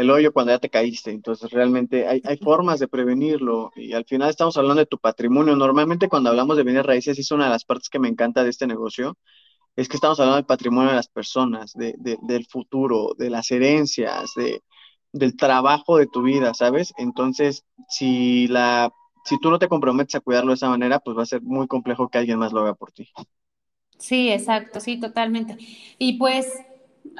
hoyo 0.08 0.32
cuando 0.32 0.52
ya 0.52 0.60
te 0.60 0.70
caíste, 0.70 1.10
entonces 1.10 1.50
realmente 1.50 2.08
hay, 2.08 2.22
hay, 2.24 2.38
formas 2.38 2.80
de 2.80 2.88
prevenirlo 2.88 3.72
y 3.76 3.94
al 3.94 4.06
final 4.06 4.30
estamos 4.30 4.56
hablando 4.58 4.82
de 4.82 4.86
tu 4.86 5.00
patrimonio. 5.00 5.56
Normalmente 5.56 6.08
cuando 6.08 6.30
hablamos 6.30 6.58
de 6.58 6.64
bienes 6.64 6.86
raíces, 6.86 7.18
es 7.18 7.32
una 7.32 7.46
de 7.46 7.50
las 7.50 7.66
partes 7.66 7.90
que 7.90 7.98
me 7.98 8.08
encanta 8.08 8.44
de 8.44 8.52
este 8.52 8.68
negocio, 8.68 9.18
es 9.76 9.90
que 9.90 9.98
estamos 9.98 10.20
hablando 10.20 10.36
del 10.36 10.46
patrimonio 10.46 10.92
de 10.92 10.98
las 10.98 11.10
personas, 11.10 11.74
de, 11.74 11.96
del 11.98 12.46
futuro, 12.46 13.16
de 13.18 13.30
las 13.30 13.50
herencias, 13.50 14.32
de, 14.36 14.62
del 15.12 15.36
trabajo 15.36 15.98
de 15.98 16.08
tu 16.08 16.22
vida, 16.22 16.54
¿sabes? 16.54 16.94
Entonces, 16.98 17.66
si 17.90 18.48
la 18.48 18.92
si 19.26 19.40
tú 19.40 19.52
no 19.52 19.60
te 19.60 19.68
comprometes 19.68 20.16
a 20.16 20.22
cuidarlo 20.22 20.52
de 20.52 20.56
esa 20.56 20.70
manera, 20.70 21.00
pues 21.00 21.18
va 21.18 21.24
a 21.24 21.26
ser 21.26 21.42
muy 21.42 21.68
complejo 21.68 22.10
que 22.10 22.18
alguien 22.18 22.40
más 22.40 22.52
lo 22.52 22.62
haga 22.62 22.74
por 22.74 22.92
ti. 22.92 23.10
Sí, 23.98 24.32
exacto, 24.32 24.80
sí, 24.80 25.00
totalmente. 25.00 25.58
Y 25.98 26.18
pues 26.18 26.48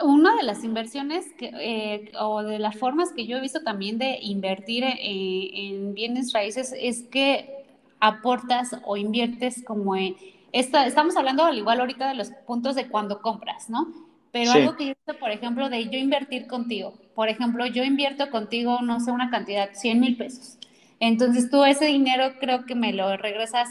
una 0.04 0.36
de 0.36 0.44
las 0.44 0.64
inversiones 0.64 1.26
que, 1.38 1.52
eh, 1.54 2.12
o 2.20 2.44
de 2.44 2.60
las 2.60 2.78
formas 2.78 3.12
que 3.14 3.26
yo 3.26 3.38
he 3.38 3.42
visto 3.42 3.62
también 3.62 3.98
de 3.98 4.20
invertir 4.22 4.84
en, 4.84 4.96
en 5.00 5.94
bienes 5.94 6.34
raíces 6.34 6.74
es 6.78 7.04
que 7.04 7.66
aportas 8.00 8.76
o 8.86 8.98
inviertes 8.98 9.64
como 9.66 9.96
en, 9.96 10.16
esta, 10.52 10.86
estamos 10.86 11.16
hablando 11.16 11.44
al 11.46 11.58
igual 11.58 11.80
ahorita 11.80 12.10
de 12.10 12.16
los 12.16 12.32
puntos 12.48 12.76
de 12.76 12.88
cuando 12.88 13.22
compras, 13.22 13.70
¿no? 13.70 13.88
Pero 14.32 14.52
algo 14.52 14.76
que 14.76 14.88
yo 14.88 15.20
por 15.20 15.32
ejemplo, 15.32 15.70
de 15.70 15.90
yo 15.90 15.98
invertir 15.98 16.48
contigo. 16.48 16.94
Por 17.16 17.30
ejemplo, 17.30 17.66
yo 17.66 17.84
invierto 17.84 18.30
contigo, 18.30 18.80
no 18.82 19.00
sé, 19.00 19.12
una 19.12 19.32
cantidad, 19.32 19.70
100 19.74 20.00
mil 20.00 20.18
pesos. 20.18 20.58
Entonces 21.00 21.50
tú 21.50 21.64
ese 21.64 21.86
dinero 21.86 22.34
creo 22.40 22.66
que 22.66 22.76
me 22.76 22.94
lo 22.94 23.16
regresas 23.18 23.70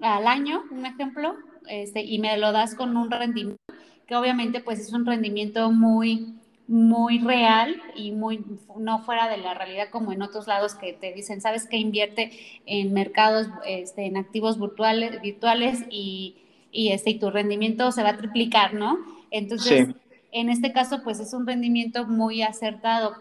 al 0.00 0.26
año, 0.26 0.62
un 0.70 0.86
ejemplo, 0.86 1.36
este, 1.68 2.02
y 2.02 2.18
me 2.18 2.36
lo 2.36 2.50
das 2.50 2.74
con 2.74 2.96
un 2.96 3.10
rendimiento, 3.10 3.62
que 4.06 4.16
obviamente 4.16 4.60
pues 4.60 4.80
es 4.80 4.92
un 4.92 5.06
rendimiento 5.06 5.70
muy, 5.70 6.34
muy 6.68 7.18
real 7.18 7.80
y 7.96 8.12
muy 8.12 8.44
no 8.76 9.00
fuera 9.00 9.28
de 9.28 9.38
la 9.38 9.54
realidad 9.54 9.88
como 9.90 10.12
en 10.12 10.22
otros 10.22 10.46
lados 10.46 10.74
que 10.74 10.92
te 10.92 11.12
dicen, 11.12 11.40
sabes 11.40 11.66
que 11.66 11.76
invierte 11.76 12.30
en 12.66 12.92
mercados, 12.92 13.48
este, 13.66 14.06
en 14.06 14.16
activos 14.16 14.58
virtuales, 14.60 15.20
virtuales 15.20 15.84
y, 15.90 16.36
y, 16.70 16.90
este, 16.90 17.10
y 17.10 17.18
tu 17.18 17.30
rendimiento 17.30 17.92
se 17.92 18.02
va 18.02 18.10
a 18.10 18.16
triplicar, 18.16 18.74
¿no? 18.74 18.98
Entonces, 19.30 19.88
en 20.32 20.48
este 20.48 20.72
caso, 20.72 21.02
pues 21.02 21.20
es 21.20 21.34
un 21.34 21.46
rendimiento 21.46 22.06
muy 22.06 22.42
acertado, 22.42 23.14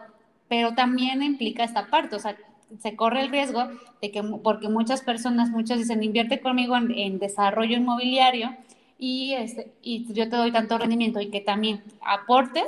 pero 0.47 0.73
también 0.73 1.21
implica 1.21 1.63
esta 1.63 1.87
parte, 1.87 2.15
o 2.15 2.19
sea, 2.19 2.37
se 2.79 2.95
corre 2.95 3.21
el 3.21 3.29
riesgo 3.29 3.67
de 4.01 4.11
que, 4.11 4.23
porque 4.23 4.69
muchas 4.69 5.01
personas, 5.01 5.49
muchos 5.49 5.77
dicen, 5.77 6.03
invierte 6.03 6.39
conmigo 6.39 6.77
en, 6.77 7.19
desarrollo 7.19 7.75
inmobiliario 7.75 8.55
y, 9.03 9.33
este, 9.33 9.73
y 9.81 10.13
yo 10.13 10.29
te 10.29 10.35
doy 10.35 10.51
tanto 10.51 10.77
rendimiento 10.77 11.19
y 11.19 11.31
que 11.31 11.41
también 11.41 11.83
aportes 12.01 12.67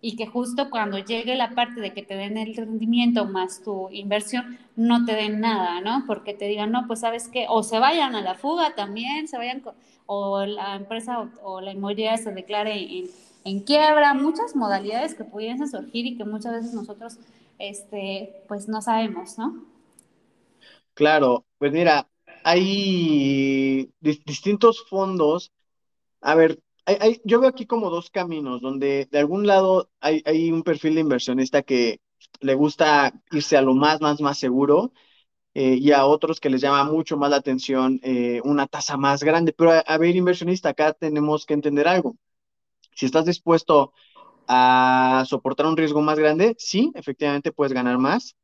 y 0.00 0.14
que 0.14 0.26
justo 0.26 0.70
cuando 0.70 0.96
llegue 0.98 1.34
la 1.34 1.56
parte 1.56 1.80
de 1.80 1.92
que 1.92 2.04
te 2.04 2.14
den 2.14 2.38
el 2.38 2.54
rendimiento 2.54 3.24
más 3.24 3.64
tu 3.64 3.88
inversión, 3.90 4.60
no 4.76 5.04
te 5.04 5.14
den 5.16 5.40
nada, 5.40 5.80
¿no? 5.80 6.04
Porque 6.06 6.34
te 6.34 6.46
digan, 6.46 6.70
no, 6.70 6.86
pues 6.86 7.00
sabes 7.00 7.26
que, 7.26 7.46
o 7.48 7.64
se 7.64 7.80
vayan 7.80 8.14
a 8.14 8.22
la 8.22 8.36
fuga 8.36 8.76
también, 8.76 9.26
se 9.26 9.36
vayan, 9.36 9.60
o 10.06 10.46
la 10.46 10.76
empresa 10.76 11.28
o, 11.42 11.60
la 11.60 11.72
inmobiliaria 11.72 12.16
se 12.16 12.30
declare 12.30 13.04
en, 13.44 13.60
quiebra, 13.60 14.14
muchas 14.14 14.54
modalidades 14.54 15.16
que 15.16 15.24
pudiesen 15.24 15.68
surgir 15.68 16.06
y 16.06 16.16
que 16.16 16.24
muchas 16.24 16.52
veces 16.52 16.74
nosotros, 16.74 17.18
este, 17.58 18.44
pues 18.46 18.68
no 18.68 18.82
sabemos, 18.82 19.36
¿no? 19.36 19.64
Claro, 20.94 21.44
pues 21.58 21.72
mira, 21.72 22.08
hay 22.44 23.90
distintos 24.00 24.84
fondos. 24.88 25.50
A 26.22 26.34
ver, 26.34 26.60
yo 27.24 27.40
veo 27.40 27.48
aquí 27.50 27.66
como 27.66 27.90
dos 27.90 28.10
caminos, 28.10 28.60
donde 28.62 29.08
de 29.10 29.18
algún 29.18 29.46
lado 29.46 29.90
hay, 30.00 30.22
hay, 30.24 30.50
un 30.52 30.62
perfil 30.62 30.94
de 30.94 31.00
inversionista 31.00 31.62
que 31.62 32.00
le 32.40 32.54
gusta 32.54 33.12
irse 33.30 33.56
a 33.56 33.62
lo 33.62 33.74
más, 33.74 34.00
más, 34.00 34.20
más 34.20 34.38
seguro 34.38 34.92
eh, 35.54 35.76
y 35.80 35.92
a 35.92 36.06
otros 36.06 36.40
que 36.40 36.50
les 36.50 36.60
llama 36.60 36.84
mucho 36.84 37.16
más 37.16 37.30
la 37.30 37.36
atención 37.36 38.00
eh, 38.02 38.40
una 38.44 38.66
tasa 38.66 38.96
más 38.96 39.22
grande. 39.22 39.52
Pero 39.52 39.72
a, 39.86 39.98
ver, 39.98 40.16
inversionista, 40.16 40.70
acá 40.70 40.92
tenemos 40.94 41.46
que 41.46 41.54
entender 41.54 41.88
algo. 41.88 42.16
Si 42.94 43.06
estás 43.06 43.26
dispuesto 43.26 43.92
a 44.48 45.24
soportar 45.28 45.66
un 45.66 45.76
riesgo 45.76 46.02
más 46.02 46.18
grande, 46.18 46.56
sí, 46.58 46.92
efectivamente 46.94 47.52
puedes 47.52 47.72
ganar 47.72 47.98
más, 47.98 48.36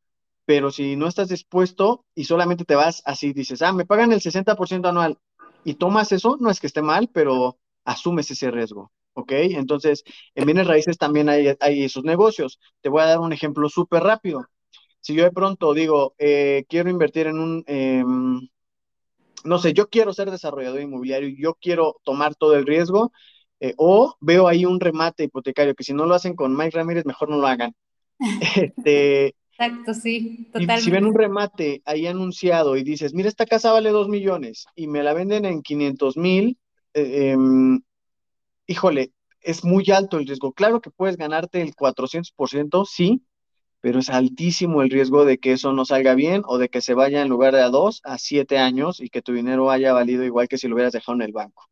pero 0.46 0.70
si 0.72 0.96
no 0.96 1.08
estás 1.08 1.28
dispuesto 1.28 2.04
y 2.14 2.24
solamente 2.24 2.64
te 2.64 2.74
vas 2.76 3.02
así, 3.06 3.32
dices, 3.32 3.62
ah, 3.62 3.72
me 3.72 3.86
pagan 3.86 4.12
el 4.12 4.20
60% 4.20 4.88
anual 4.88 5.18
y 5.64 5.74
tomas 5.74 6.12
eso, 6.12 6.36
no 6.40 6.50
es 6.50 6.60
que 6.60 6.66
esté 6.68 6.82
mal, 6.82 7.10
pero 7.12 7.58
asumes 7.88 8.30
ese 8.30 8.50
riesgo. 8.50 8.92
¿ok? 9.14 9.32
Entonces, 9.32 10.04
en 10.34 10.46
bienes 10.46 10.66
raíces 10.66 10.96
también 10.96 11.28
hay, 11.28 11.54
hay 11.60 11.84
esos 11.84 12.04
negocios. 12.04 12.60
Te 12.80 12.88
voy 12.88 13.02
a 13.02 13.06
dar 13.06 13.18
un 13.18 13.32
ejemplo 13.32 13.68
súper 13.68 14.02
rápido. 14.04 14.46
Si 15.00 15.14
yo 15.14 15.24
de 15.24 15.32
pronto 15.32 15.74
digo, 15.74 16.14
eh, 16.18 16.64
quiero 16.68 16.88
invertir 16.88 17.26
en 17.26 17.38
un, 17.38 17.64
em, 17.66 18.48
no 19.44 19.58
sé, 19.58 19.72
yo 19.72 19.88
quiero 19.88 20.12
ser 20.12 20.30
desarrollador 20.30 20.80
inmobiliario, 20.80 21.28
yo 21.36 21.54
quiero 21.54 21.96
tomar 22.04 22.34
todo 22.36 22.54
el 22.56 22.66
riesgo, 22.66 23.12
eh, 23.60 23.74
o 23.76 24.14
veo 24.20 24.46
ahí 24.46 24.64
un 24.64 24.80
remate 24.80 25.24
hipotecario, 25.24 25.74
que 25.74 25.84
si 25.84 25.94
no 25.94 26.06
lo 26.06 26.14
hacen 26.14 26.34
con 26.34 26.56
Mike 26.56 26.76
Ramírez, 26.76 27.04
mejor 27.04 27.28
no 27.28 27.38
lo 27.38 27.46
hagan. 27.46 27.74
Este, 28.76 29.34
Exacto, 29.58 29.92
sí, 29.94 30.48
totalmente. 30.52 30.82
Si 30.82 30.90
ven 30.92 31.04
un 31.04 31.14
remate 31.14 31.82
ahí 31.84 32.06
anunciado 32.06 32.76
y 32.76 32.84
dices, 32.84 33.12
mira, 33.14 33.28
esta 33.28 33.46
casa 33.46 33.72
vale 33.72 33.90
dos 33.90 34.08
millones 34.08 34.66
y 34.76 34.86
me 34.86 35.02
la 35.02 35.12
venden 35.12 35.44
en 35.44 35.62
500 35.62 36.16
mil, 36.16 36.56
eh, 36.94 37.30
em, 37.32 37.80
híjole, 38.66 39.12
es 39.40 39.64
muy 39.64 39.84
alto 39.90 40.18
el 40.18 40.26
riesgo. 40.26 40.52
Claro 40.52 40.80
que 40.80 40.90
puedes 40.90 41.16
ganarte 41.16 41.62
el 41.62 41.74
400%, 41.74 42.84
sí, 42.84 43.22
pero 43.80 44.00
es 44.00 44.10
altísimo 44.10 44.82
el 44.82 44.90
riesgo 44.90 45.24
de 45.24 45.38
que 45.38 45.52
eso 45.52 45.72
no 45.72 45.84
salga 45.84 46.14
bien 46.14 46.42
o 46.46 46.58
de 46.58 46.68
que 46.68 46.80
se 46.80 46.94
vaya 46.94 47.22
en 47.22 47.28
lugar 47.28 47.54
de 47.54 47.62
a 47.62 47.68
dos 47.68 48.00
a 48.04 48.18
siete 48.18 48.58
años 48.58 49.00
y 49.00 49.08
que 49.08 49.22
tu 49.22 49.32
dinero 49.32 49.70
haya 49.70 49.92
valido 49.92 50.24
igual 50.24 50.48
que 50.48 50.58
si 50.58 50.66
lo 50.66 50.74
hubieras 50.74 50.92
dejado 50.92 51.16
en 51.16 51.22
el 51.22 51.32
banco. 51.32 51.68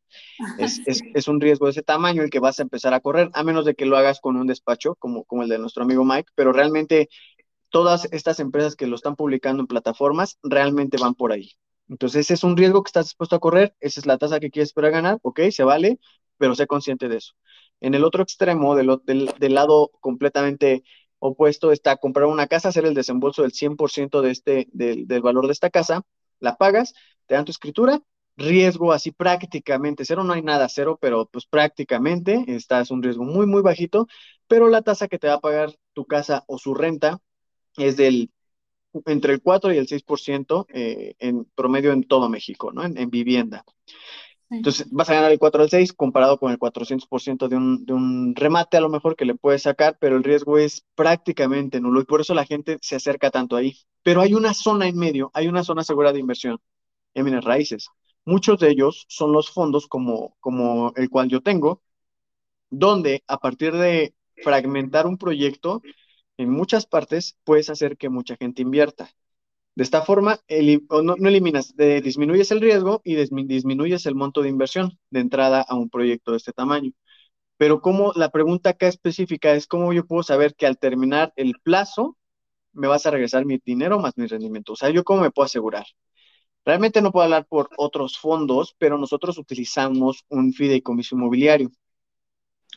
Es, 0.58 0.80
es, 0.86 1.02
es, 1.14 1.28
un 1.28 1.40
riesgo 1.40 1.66
de 1.66 1.72
ese 1.72 1.82
tamaño 1.82 2.22
el 2.22 2.30
que 2.30 2.38
vas 2.38 2.58
a 2.60 2.62
empezar 2.62 2.94
a 2.94 3.00
correr, 3.00 3.30
a 3.34 3.42
menos 3.42 3.64
de 3.64 3.74
que 3.74 3.86
lo 3.86 3.96
hagas 3.96 4.20
con 4.20 4.36
un 4.36 4.46
despacho 4.46 4.94
como, 4.96 5.24
como 5.24 5.42
el 5.42 5.48
de 5.48 5.58
nuestro 5.58 5.82
amigo 5.82 6.04
Mike, 6.04 6.30
pero 6.34 6.52
realmente 6.52 7.08
todas 7.70 8.08
estas 8.12 8.40
empresas 8.40 8.76
que 8.76 8.86
lo 8.86 8.94
están 8.94 9.16
publicando 9.16 9.60
en 9.60 9.66
plataformas 9.66 10.38
realmente 10.42 10.96
van 10.98 11.14
por 11.14 11.32
ahí. 11.32 11.52
Entonces, 11.88 12.22
ese 12.26 12.34
es 12.34 12.44
un 12.44 12.56
riesgo 12.56 12.82
que 12.82 12.88
estás 12.88 13.06
dispuesto 13.06 13.36
a 13.36 13.40
correr, 13.40 13.74
esa 13.80 14.00
es 14.00 14.06
la 14.06 14.18
tasa 14.18 14.40
que 14.40 14.50
quieres 14.50 14.72
para 14.72 14.90
ganar, 14.90 15.18
ok, 15.22 15.40
se 15.50 15.64
vale, 15.64 15.98
pero 16.38 16.54
sé 16.54 16.66
consciente 16.66 17.08
de 17.08 17.18
eso. 17.18 17.34
En 17.80 17.94
el 17.94 18.04
otro 18.04 18.22
extremo, 18.22 18.74
del, 18.76 18.98
lado 19.54 19.90
completamente 20.00 20.82
opuesto, 21.18 21.72
está 21.72 21.96
comprar 21.96 22.26
una 22.26 22.46
casa, 22.46 22.68
hacer 22.70 22.86
el 22.86 22.94
desembolso 22.94 23.42
del 23.42 23.52
100% 23.52 24.22
de 24.22 24.30
este, 24.30 24.68
del, 24.72 25.06
del 25.06 25.22
valor 25.22 25.46
de 25.46 25.52
esta 25.52 25.70
casa, 25.70 26.02
la 26.40 26.56
pagas, 26.56 26.94
te 27.26 27.34
dan 27.34 27.44
tu 27.44 27.52
escritura, 27.52 28.00
riesgo 28.36 28.92
así 28.92 29.12
prácticamente 29.12 30.04
cero, 30.04 30.24
no 30.24 30.32
hay 30.34 30.42
nada 30.42 30.68
cero, 30.68 30.98
pero 31.00 31.26
pues 31.26 31.46
prácticamente 31.46 32.44
estás 32.48 32.90
un 32.90 33.02
riesgo 33.02 33.24
muy, 33.24 33.46
muy 33.46 33.62
bajito, 33.62 34.06
pero 34.46 34.68
la 34.68 34.82
tasa 34.82 35.08
que 35.08 35.18
te 35.18 35.28
va 35.28 35.34
a 35.34 35.40
pagar 35.40 35.74
tu 35.94 36.06
casa 36.06 36.44
o 36.46 36.58
su 36.58 36.74
renta 36.74 37.18
es 37.76 37.96
del 37.96 38.30
entre 39.06 39.32
el 39.32 39.42
4 39.42 39.72
y 39.72 39.78
el 39.78 39.86
6% 39.86 40.66
eh, 40.72 41.14
en 41.18 41.44
promedio 41.54 41.92
en 41.92 42.04
todo 42.04 42.28
México, 42.28 42.72
¿no? 42.72 42.84
En, 42.84 43.10
vivienda. 43.10 43.64
Entonces 44.48 44.86
vas 44.90 45.10
a 45.10 45.14
ganar 45.14 45.32
el 45.32 45.38
4 45.38 45.62
al 45.62 45.70
6 45.70 45.92
comparado 45.92 46.38
con 46.38 46.52
el 46.52 46.58
400% 46.58 47.48
de 47.48 47.56
un, 47.56 47.84
de 47.84 47.92
un 47.92 48.34
remate 48.36 48.76
a 48.76 48.80
lo 48.80 48.88
mejor 48.88 49.16
que 49.16 49.24
le 49.24 49.34
puedes 49.34 49.62
sacar, 49.62 49.98
pero 50.00 50.16
el 50.16 50.24
riesgo 50.24 50.58
es 50.58 50.84
prácticamente 50.94 51.80
nulo 51.80 52.00
y 52.00 52.04
por 52.04 52.20
eso 52.20 52.32
la 52.32 52.44
gente 52.44 52.78
se 52.80 52.96
acerca 52.96 53.30
tanto 53.30 53.56
ahí. 53.56 53.76
Pero 54.02 54.20
hay 54.20 54.34
una 54.34 54.54
zona 54.54 54.86
en 54.86 54.96
medio, 54.96 55.30
hay 55.34 55.48
una 55.48 55.64
zona 55.64 55.82
segura 55.82 56.12
de 56.12 56.20
inversión 56.20 56.60
en 57.14 57.24
bienes 57.24 57.44
raíces. 57.44 57.88
Muchos 58.24 58.58
de 58.60 58.70
ellos 58.70 59.04
son 59.08 59.32
los 59.32 59.50
fondos 59.50 59.86
como, 59.88 60.36
como 60.40 60.92
el 60.96 61.10
cual 61.10 61.28
yo 61.28 61.40
tengo, 61.42 61.82
donde 62.70 63.22
a 63.26 63.38
partir 63.38 63.72
de 63.72 64.14
fragmentar 64.42 65.06
un 65.06 65.18
proyecto, 65.18 65.82
en 66.38 66.50
muchas 66.50 66.86
partes 66.86 67.38
puedes 67.44 67.70
hacer 67.70 67.96
que 67.96 68.08
mucha 68.08 68.36
gente 68.36 68.62
invierta. 68.62 69.10
De 69.74 69.84
esta 69.84 70.02
forma, 70.02 70.40
no, 70.90 71.16
eliminas, 71.28 71.74
disminuyes 71.76 72.50
el 72.50 72.60
riesgo 72.62 73.02
y 73.04 73.16
disminuyes 73.16 74.06
el 74.06 74.14
monto 74.14 74.42
de 74.42 74.48
inversión 74.48 74.98
de 75.10 75.20
entrada 75.20 75.62
a 75.62 75.76
un 75.76 75.90
proyecto 75.90 76.32
de 76.32 76.38
este 76.38 76.52
tamaño. 76.52 76.92
Pero 77.58 77.80
como 77.80 78.12
la 78.16 78.30
pregunta 78.30 78.70
acá 78.70 78.88
específica 78.88 79.54
es 79.54 79.66
cómo 79.66 79.92
yo 79.92 80.06
puedo 80.06 80.22
saber 80.22 80.54
que 80.54 80.66
al 80.66 80.78
terminar 80.78 81.32
el 81.36 81.54
plazo 81.62 82.16
me 82.72 82.88
vas 82.88 83.06
a 83.06 83.10
regresar 83.12 83.44
mi 83.46 83.60
dinero 83.64 83.98
más 84.00 84.14
mi 84.16 84.26
rendimiento. 84.26 84.74
O 84.74 84.76
sea, 84.76 84.90
yo 84.90 85.04
cómo 85.04 85.22
me 85.22 85.30
puedo 85.30 85.46
asegurar. 85.46 85.86
Realmente 86.64 87.00
no 87.02 87.12
puedo 87.12 87.24
hablar 87.24 87.46
por 87.46 87.70
otros 87.78 88.18
fondos, 88.18 88.74
pero 88.78 88.98
nosotros 88.98 89.38
utilizamos 89.38 90.24
un 90.28 90.52
fideicomiso 90.52 91.14
inmobiliario. 91.16 91.70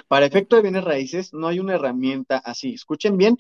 Para 0.10 0.26
efecto 0.26 0.58
de 0.58 0.64
bienes 0.64 0.84
raíces, 0.84 1.34
no 1.34 1.48
hay 1.48 1.60
una 1.60 1.76
herramienta 1.76 2.40
así. 2.40 2.74
Escuchen 2.74 3.16
bien, 3.16 3.38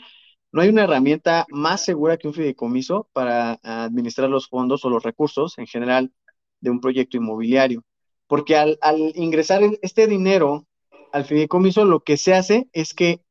no 0.51 0.61
hay 0.61 0.69
una 0.69 0.83
herramienta 0.83 1.45
más 1.49 1.83
segura 1.83 2.15
que 2.15 2.27
un 2.27 2.33
fideicomiso 2.33 3.09
para 3.11 3.59
administrar 3.63 4.29
los 4.29 4.47
fondos 4.47 4.85
o 4.85 4.89
los 4.89 5.03
recursos 5.03 5.57
en 5.57 5.67
general 5.67 6.13
de 6.61 6.69
un 6.69 6.79
proyecto 6.79 7.17
inmobiliario. 7.17 7.83
Porque 8.27 8.55
al, 8.55 8.77
ingresar 9.15 9.61
este 9.81 10.05
dinero 10.07 10.67
al 11.11 11.25
fideicomiso, 11.25 11.85
lo 11.85 12.01
que 12.01 12.17
se 12.17 12.35
hace 12.35 12.69
es 12.71 12.93
que 12.93 13.23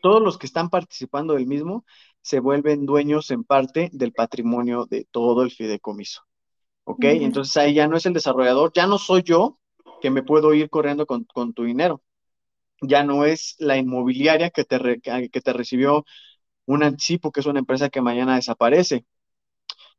todos 0.00 0.22
los 0.22 0.38
que 0.38 0.46
están 0.46 0.70
participando 0.70 1.34
del 1.34 1.46
mismo 1.46 1.84
se 2.22 2.38
vuelven 2.38 2.86
dueños 2.86 3.32
en 3.32 3.42
parte 3.42 3.90
del 3.92 4.12
patrimonio 4.12 4.86
de 4.88 5.06
todo 5.10 5.42
el 5.42 5.50
fideicomiso. 5.50 6.22
¿Ok? 6.84 7.04
Entonces 7.04 7.56
ahí 7.56 7.74
ya 7.74 7.88
no 7.88 7.96
es 7.96 8.06
el 8.06 8.12
desarrollador, 8.12 8.70
ya 8.72 8.86
no 8.86 8.98
soy 8.98 9.24
yo 9.24 9.58
que 10.00 10.10
me 10.10 10.22
puedo 10.22 10.54
ir 10.54 10.70
corriendo 10.70 11.04
con, 11.06 11.26
tu 11.52 11.64
dinero. 11.64 12.00
Ya 12.80 13.04
no 13.04 13.24
es 13.24 13.56
la 13.58 13.76
inmobiliaria 13.76 14.50
que 14.50 14.64
te, 14.64 15.00
que 15.00 15.40
te 15.40 15.52
recibió 15.52 16.04
un 16.66 16.82
anticipo, 16.82 17.32
que 17.32 17.40
es 17.40 17.46
una 17.46 17.60
empresa 17.60 17.88
que 17.88 18.02
mañana 18.02 18.36
desaparece. 18.36 19.06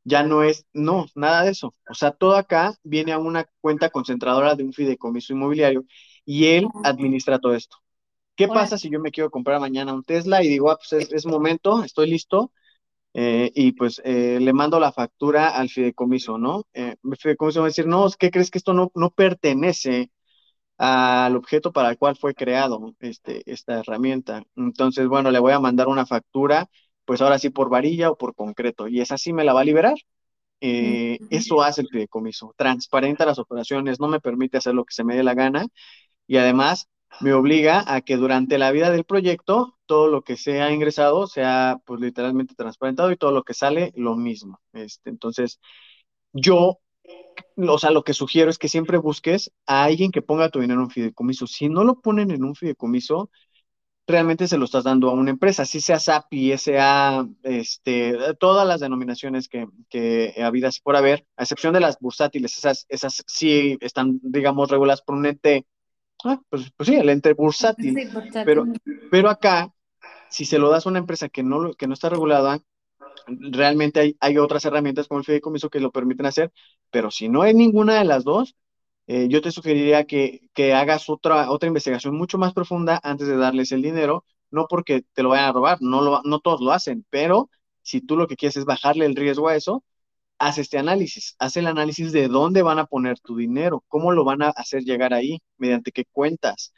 Ya 0.04 0.22
no 0.22 0.42
es, 0.42 0.66
no, 0.72 1.06
nada 1.14 1.44
de 1.44 1.50
eso. 1.50 1.74
O 1.88 1.94
sea, 1.94 2.12
todo 2.12 2.36
acá 2.36 2.74
viene 2.82 3.12
a 3.12 3.18
una 3.18 3.46
cuenta 3.60 3.90
concentradora 3.90 4.54
de 4.54 4.64
un 4.64 4.72
fideicomiso 4.72 5.32
inmobiliario 5.32 5.84
y 6.24 6.46
él 6.46 6.68
administra 6.84 7.38
todo 7.38 7.54
esto. 7.54 7.76
¿Qué 8.36 8.46
pasa 8.46 8.78
si 8.78 8.88
yo 8.88 9.00
me 9.00 9.10
quiero 9.10 9.30
comprar 9.30 9.58
mañana 9.60 9.92
un 9.92 10.04
Tesla 10.04 10.44
y 10.44 10.48
digo, 10.48 10.70
ah, 10.70 10.78
pues 10.78 11.10
es, 11.12 11.26
momento, 11.26 11.82
estoy 11.82 12.08
listo, 12.08 12.52
eh, 13.12 13.50
y 13.52 13.72
pues 13.72 14.00
eh, 14.04 14.38
le 14.40 14.52
mando 14.52 14.78
la 14.78 14.92
factura 14.92 15.48
al 15.48 15.68
fideicomiso, 15.68 16.38
¿no? 16.38 16.64
Eh, 16.72 16.94
el 17.02 17.16
fideicomiso 17.16 17.60
va 17.60 17.66
a 17.66 17.70
decir, 17.70 17.88
no, 17.88 18.06
¿qué 18.16 18.30
crees 18.30 18.52
que 18.52 18.58
esto 18.58 18.74
no, 18.74 18.92
no 18.94 19.10
pertenece 19.10 20.12
al 20.78 21.36
objeto 21.36 21.72
para 21.72 21.90
el 21.90 21.98
cual 21.98 22.16
fue 22.16 22.34
creado 22.34 22.94
este, 23.00 23.42
esta 23.50 23.80
herramienta? 23.80 24.42
Entonces, 24.56 25.06
bueno, 25.08 25.30
le 25.30 25.38
voy 25.40 25.52
a 25.52 25.60
mandar 25.60 25.88
una 25.88 26.06
factura, 26.06 26.68
pues 27.04 27.20
ahora 27.20 27.38
sí 27.38 27.50
por 27.50 27.68
varilla 27.70 28.10
o 28.10 28.16
por 28.16 28.34
concreto, 28.34 28.88
y 28.88 29.00
esa 29.00 29.18
sí 29.18 29.32
me 29.32 29.44
la 29.44 29.52
va 29.52 29.60
a 29.62 29.64
liberar. 29.64 29.96
Eso 30.60 31.62
hace 31.62 31.82
el 31.82 31.88
fideicomiso, 31.88 32.54
transparenta 32.56 33.26
las 33.26 33.38
operaciones, 33.38 34.00
no 34.00 34.08
me 34.08 34.20
permite 34.20 34.58
hacer 34.58 34.74
lo 34.74 34.84
que 34.84 34.94
se 34.94 35.04
me 35.04 35.14
dé 35.16 35.22
la 35.22 35.34
gana, 35.34 35.66
y 36.26 36.36
además 36.36 36.88
me 37.20 37.32
obliga 37.32 37.84
a 37.86 38.02
que 38.02 38.16
durante 38.16 38.58
la 38.58 38.70
vida 38.70 38.90
del 38.90 39.04
proyecto 39.04 39.78
todo 39.86 40.08
lo 40.08 40.22
que 40.22 40.36
sea 40.36 40.70
ingresado 40.70 41.26
sea 41.26 41.78
pues 41.86 42.00
literalmente 42.00 42.54
transparentado 42.54 43.10
y 43.12 43.16
todo 43.16 43.32
lo 43.32 43.44
que 43.44 43.54
sale 43.54 43.92
lo 43.96 44.14
mismo. 44.16 44.60
Este, 44.74 45.10
entonces, 45.10 45.60
yo, 46.32 46.80
o 47.56 47.78
sea, 47.78 47.90
lo 47.90 48.04
que 48.04 48.14
sugiero 48.14 48.50
es 48.50 48.58
que 48.58 48.68
siempre 48.68 48.98
busques 48.98 49.50
a 49.66 49.84
alguien 49.84 50.10
que 50.10 50.22
ponga 50.22 50.50
tu 50.50 50.60
dinero 50.60 50.80
en 50.80 50.84
un 50.84 50.90
fideicomiso. 50.90 51.46
Si 51.46 51.68
no 51.68 51.84
lo 51.84 52.00
ponen 52.00 52.30
en 52.30 52.44
un 52.44 52.54
fideicomiso, 52.54 53.30
realmente 54.06 54.48
se 54.48 54.58
lo 54.58 54.64
estás 54.64 54.84
dando 54.84 55.10
a 55.10 55.12
una 55.12 55.30
empresa, 55.30 55.66
si 55.66 55.80
sea 55.80 55.98
SAPI, 55.98 56.52
SA, 56.52 57.28
este, 57.42 58.16
todas 58.38 58.66
las 58.66 58.80
denominaciones 58.80 59.48
que, 59.48 59.66
que 59.90 60.34
habidas 60.42 60.80
por 60.80 60.96
haber, 60.96 61.26
a 61.36 61.42
excepción 61.42 61.74
de 61.74 61.80
las 61.80 61.98
bursátiles, 61.98 62.56
esas, 62.56 62.86
esas 62.88 63.22
sí 63.26 63.76
están, 63.80 64.18
digamos, 64.22 64.70
reguladas 64.70 65.02
por 65.02 65.16
un 65.16 65.26
ente 65.26 65.66
Ah, 66.24 66.40
pues, 66.48 66.72
pues, 66.76 66.88
sí, 66.88 66.96
el 66.96 67.08
ente 67.08 67.32
bursátil. 67.34 68.10
Pero, 68.44 68.66
pero 69.10 69.30
acá, 69.30 69.72
si 70.28 70.44
se 70.44 70.58
lo 70.58 70.70
das 70.70 70.86
a 70.86 70.88
una 70.88 70.98
empresa 70.98 71.28
que 71.28 71.42
no, 71.42 71.72
que 71.74 71.86
no 71.86 71.94
está 71.94 72.08
regulada, 72.08 72.60
realmente 73.26 74.00
hay, 74.00 74.16
hay 74.20 74.38
otras 74.38 74.64
herramientas 74.64 75.08
como 75.08 75.20
el 75.20 75.26
fideicomiso 75.26 75.70
que 75.70 75.80
lo 75.80 75.90
permiten 75.92 76.26
hacer, 76.26 76.52
pero 76.90 77.10
si 77.10 77.28
no 77.28 77.42
hay 77.42 77.54
ninguna 77.54 77.98
de 77.98 78.04
las 78.04 78.24
dos, 78.24 78.56
eh, 79.06 79.28
yo 79.28 79.40
te 79.40 79.50
sugeriría 79.52 80.04
que, 80.04 80.48
que, 80.54 80.74
hagas 80.74 81.08
otra, 81.08 81.50
otra 81.50 81.66
investigación 81.68 82.16
mucho 82.16 82.38
más 82.38 82.52
profunda 82.54 83.00
antes 83.02 83.26
de 83.26 83.36
darles 83.36 83.72
el 83.72 83.82
dinero, 83.82 84.24
no 84.50 84.66
porque 84.68 85.02
te 85.14 85.22
lo 85.22 85.30
vayan 85.30 85.46
a 85.50 85.52
robar, 85.52 85.78
no, 85.80 86.02
lo, 86.02 86.22
no 86.24 86.40
todos 86.40 86.60
lo 86.60 86.72
hacen, 86.72 87.06
pero 87.10 87.50
si 87.82 88.00
tú 88.02 88.16
lo 88.16 88.26
que 88.28 88.36
quieres 88.36 88.56
es 88.56 88.64
bajarle 88.66 89.06
el 89.06 89.16
riesgo 89.16 89.48
a 89.48 89.56
eso, 89.56 89.84
haz 90.38 90.58
este 90.58 90.78
análisis, 90.78 91.36
haz 91.38 91.56
el 91.56 91.66
análisis 91.66 92.12
de 92.12 92.28
dónde 92.28 92.62
van 92.62 92.78
a 92.78 92.86
poner 92.86 93.18
tu 93.20 93.36
dinero, 93.36 93.84
cómo 93.88 94.12
lo 94.12 94.24
van 94.24 94.42
a 94.42 94.50
hacer 94.50 94.82
llegar 94.84 95.14
ahí, 95.14 95.40
mediante 95.58 95.92
qué 95.92 96.04
cuentas. 96.04 96.72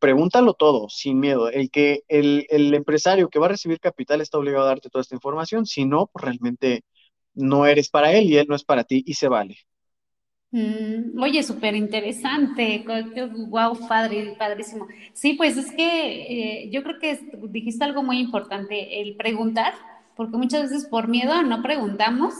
Pregúntalo 0.00 0.54
todo, 0.54 0.88
sin 0.88 1.20
miedo. 1.20 1.50
El 1.50 1.70
que 1.70 2.02
el, 2.08 2.46
empresario 2.74 3.28
que 3.28 3.38
va 3.38 3.46
a 3.46 3.50
recibir 3.50 3.78
capital 3.80 4.20
está 4.20 4.38
obligado 4.38 4.64
a 4.64 4.68
darte 4.68 4.88
toda 4.88 5.02
esta 5.02 5.14
información, 5.14 5.66
si 5.66 5.84
no, 5.84 6.06
pues 6.06 6.24
realmente 6.24 6.84
no 7.34 7.66
eres 7.66 7.90
para 7.90 8.12
él 8.12 8.24
y 8.24 8.38
él 8.38 8.46
no 8.48 8.56
es 8.56 8.64
para 8.64 8.84
ti 8.84 9.04
y 9.06 9.14
se 9.14 9.28
vale. 9.28 9.56
Mm, 10.52 11.20
oye, 11.22 11.42
súper 11.42 11.76
interesante, 11.76 12.84
wow, 13.48 13.78
padre, 13.86 14.34
padrísimo. 14.36 14.88
Sí, 15.12 15.34
pues 15.34 15.56
es 15.56 15.70
que 15.70 16.64
eh, 16.64 16.70
yo 16.72 16.82
creo 16.82 16.98
que 16.98 17.20
dijiste 17.50 17.84
algo 17.84 18.02
muy 18.02 18.18
importante, 18.18 19.00
el 19.00 19.14
preguntar, 19.16 19.74
porque 20.16 20.36
muchas 20.36 20.62
veces 20.62 20.86
por 20.86 21.06
miedo 21.08 21.42
no 21.42 21.62
preguntamos 21.62 22.34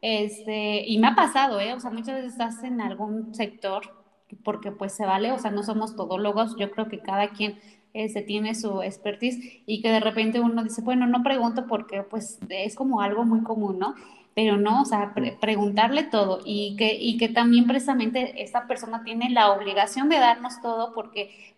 este, 0.00 0.84
y 0.86 0.98
me 0.98 1.06
ha 1.08 1.14
pasado, 1.14 1.60
¿eh? 1.60 1.72
O 1.74 1.80
sea, 1.80 1.90
muchas 1.90 2.16
veces 2.16 2.32
estás 2.32 2.64
en 2.64 2.80
algún 2.80 3.32
sector, 3.34 4.01
porque 4.44 4.72
pues 4.72 4.92
se 4.92 5.04
vale, 5.04 5.32
o 5.32 5.38
sea, 5.38 5.50
no 5.50 5.62
somos 5.62 5.96
todólogos, 5.96 6.56
yo 6.56 6.70
creo 6.70 6.88
que 6.88 6.98
cada 6.98 7.30
quien 7.30 7.58
este, 7.94 8.22
tiene 8.22 8.54
su 8.54 8.82
expertise 8.82 9.38
y 9.66 9.82
que 9.82 9.90
de 9.90 10.00
repente 10.00 10.40
uno 10.40 10.64
dice, 10.64 10.82
bueno, 10.82 11.06
no 11.06 11.22
pregunto 11.22 11.66
porque 11.66 12.02
pues 12.02 12.38
es 12.48 12.74
como 12.74 13.00
algo 13.00 13.24
muy 13.24 13.42
común, 13.42 13.78
¿no? 13.78 13.94
Pero 14.34 14.56
no, 14.56 14.80
o 14.80 14.84
sea, 14.86 15.14
preguntarle 15.40 16.04
todo 16.04 16.40
y 16.44 16.74
que, 16.76 16.94
y 16.94 17.18
que 17.18 17.28
también 17.28 17.66
precisamente 17.66 18.42
esta 18.42 18.66
persona 18.66 19.04
tiene 19.04 19.28
la 19.28 19.52
obligación 19.52 20.08
de 20.08 20.16
darnos 20.16 20.62
todo 20.62 20.94
porque 20.94 21.54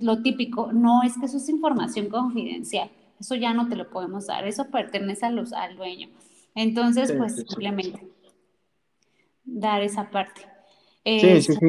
lo 0.00 0.22
típico, 0.22 0.72
no 0.72 1.02
es 1.02 1.18
que 1.18 1.26
eso 1.26 1.36
es 1.36 1.48
información 1.50 2.08
confidencial, 2.08 2.90
eso 3.20 3.34
ya 3.34 3.52
no 3.52 3.68
te 3.68 3.76
lo 3.76 3.90
podemos 3.90 4.26
dar, 4.26 4.46
eso 4.46 4.70
pertenece 4.70 5.26
a 5.26 5.30
los, 5.30 5.52
al 5.52 5.76
dueño. 5.76 6.08
Entonces, 6.54 7.12
pues 7.12 7.36
simplemente 7.36 8.06
dar 9.44 9.82
esa 9.82 10.10
parte. 10.10 10.42
sí, 11.04 11.20
sí, 11.20 11.26
este 11.26 11.54
sí. 11.54 11.66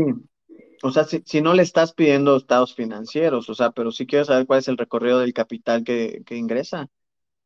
O 0.85 0.91
sea, 0.91 1.03
si, 1.05 1.41
no 1.41 1.55
le 1.55 1.63
estás 1.63 1.93
pidiendo 1.93 2.35
estados 2.35 2.75
financieros, 2.75 3.49
o 3.49 3.55
sea, 3.55 3.71
pero 3.71 3.91
sí 3.91 4.05
quiero 4.05 4.23
saber 4.23 4.45
cuál 4.45 4.59
es 4.59 4.67
el 4.67 4.77
recorrido 4.77 5.19
del 5.19 5.33
capital 5.33 5.83
que, 5.83 6.23
ingresa. 6.29 6.87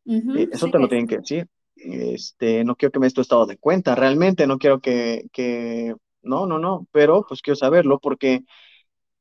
Eh, 0.05 0.49
eso 0.51 0.69
te 0.69 0.77
lo 0.77 0.89
tienen 0.89 1.07
que 1.07 1.19
decir. 1.19 1.47
Este, 1.75 2.65
no 2.65 2.75
quiero 2.75 2.91
que 2.91 2.99
me 2.99 3.05
des 3.05 3.13
tu 3.13 3.21
estado 3.21 3.45
de 3.45 3.57
cuenta, 3.57 3.95
realmente 3.95 4.45
no 4.45 4.57
quiero 4.57 4.81
que, 4.81 5.29
que, 5.31 5.95
no, 6.21 6.45
no, 6.47 6.59
no, 6.59 6.85
pero 6.91 7.25
pues 7.25 7.41
quiero 7.41 7.55
saberlo 7.55 7.99
porque, 7.99 8.43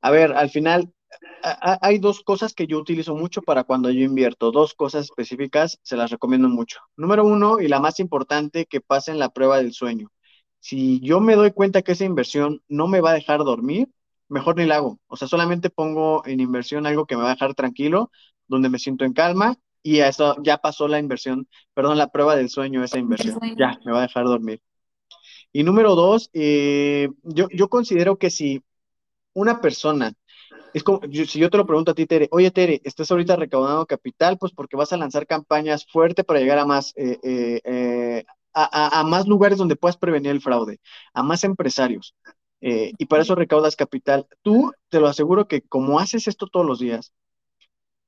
a 0.01 0.11
ver, 0.11 0.33
al 0.33 0.51
final 0.51 0.93
hay 1.43 1.99
dos 2.01 2.23
cosas 2.25 2.55
que 2.55 2.67
yo 2.67 2.79
utilizo 2.79 3.15
mucho 3.15 3.41
para 3.43 3.63
cuando 3.63 3.89
yo 3.91 4.01
invierto, 4.01 4.51
dos 4.51 4.75
cosas 4.75 5.05
específicas, 5.05 5.79
se 5.83 5.97
las 5.97 6.11
recomiendo 6.11 6.49
mucho. 6.49 6.81
Número 6.97 7.25
uno, 7.25 7.61
y 7.61 7.69
la 7.69 7.79
más 7.79 8.01
importante, 8.01 8.67
que 8.67 8.81
pasen 8.81 9.21
la 9.21 9.29
prueba 9.29 9.59
del 9.59 9.73
sueño. 9.73 10.11
Si 10.59 10.99
yo 11.01 11.21
me 11.21 11.37
doy 11.37 11.53
cuenta 11.53 11.83
que 11.83 11.93
esa 11.93 12.05
inversión 12.05 12.63
no 12.67 12.89
me 12.89 13.01
va 13.01 13.11
a 13.11 13.15
dejar 13.15 13.45
dormir, 13.45 13.89
mejor 14.29 14.57
ni 14.57 14.67
la 14.67 14.77
hago. 14.77 14.99
O 15.07 15.17
sea, 15.17 15.29
solamente 15.29 15.71
pongo 15.71 16.25
en 16.27 16.41
inversión 16.41 16.87
algo 16.87 17.07
que 17.07 17.17
me 17.17 17.23
va 17.23 17.31
a 17.31 17.35
dejar 17.35 17.55
tranquilo, 17.55 18.11
donde 18.47 18.69
me 18.69 18.79
siento 18.79 19.05
en 19.05 19.12
calma 19.12 19.57
y 19.83 20.01
eso 20.01 20.37
ya 20.43 20.59
pasó 20.59 20.88
la 20.88 20.99
inversión, 20.99 21.49
perdón, 21.75 21.99
la 21.99 22.09
prueba 22.09 22.37
del 22.37 22.51
sueño, 22.51 22.83
esa 22.83 22.99
inversión. 22.99 23.38
Ya, 23.57 23.79
me 23.85 23.93
va 23.93 23.99
a 24.01 24.03
dejar 24.03 24.25
dormir. 24.25 24.61
Y 25.53 25.62
número 25.62 25.95
dos, 25.95 26.31
eh, 26.35 27.09
yo, 27.23 27.49
yo 27.51 27.69
considero 27.69 28.19
que 28.19 28.31
si 28.31 28.62
una 29.33 29.61
persona 29.61 30.12
es 30.75 30.83
como, 30.83 31.01
si 31.11 31.38
yo 31.38 31.51
te 31.51 31.57
lo 31.57 31.67
pregunto 31.67 31.93
a 31.93 31.95
ti, 31.95 32.07
Tere, 32.07 32.29
oye, 32.31 32.51
Tere, 32.51 32.81
estás 32.85 33.11
ahorita 33.11 33.37
recaudando 33.37 33.87
capital, 33.87 34.38
pues 34.38 34.53
porque 34.53 34.77
vas 34.77 34.93
a 34.93 34.97
lanzar 34.97 35.27
campañas 35.27 35.87
fuerte 35.87 36.25
para 36.25 36.41
llegar 36.41 36.59
a 36.59 36.67
más, 36.67 36.93
eh, 36.97 37.19
eh, 37.23 37.61
eh, 37.64 38.25
a, 38.55 39.05
más 39.05 39.27
lugares 39.27 39.59
donde 39.59 39.77
puedas 39.77 39.97
prevenir 39.97 40.33
el 40.33 40.41
fraude, 40.41 40.81
a 41.14 41.23
más 41.23 41.45
empresarios. 41.45 42.14
Y 42.61 43.07
para 43.07 43.23
eso 43.23 43.35
recaudas 43.35 43.77
capital. 43.77 44.27
Tú, 44.42 44.73
te 44.88 45.01
lo 45.01 45.07
aseguro 45.07 45.47
que 45.47 45.62
como 45.62 46.01
haces 46.01 46.29
esto 46.29 46.47
todos 46.47 46.66
los 46.66 46.79
días, 46.79 47.12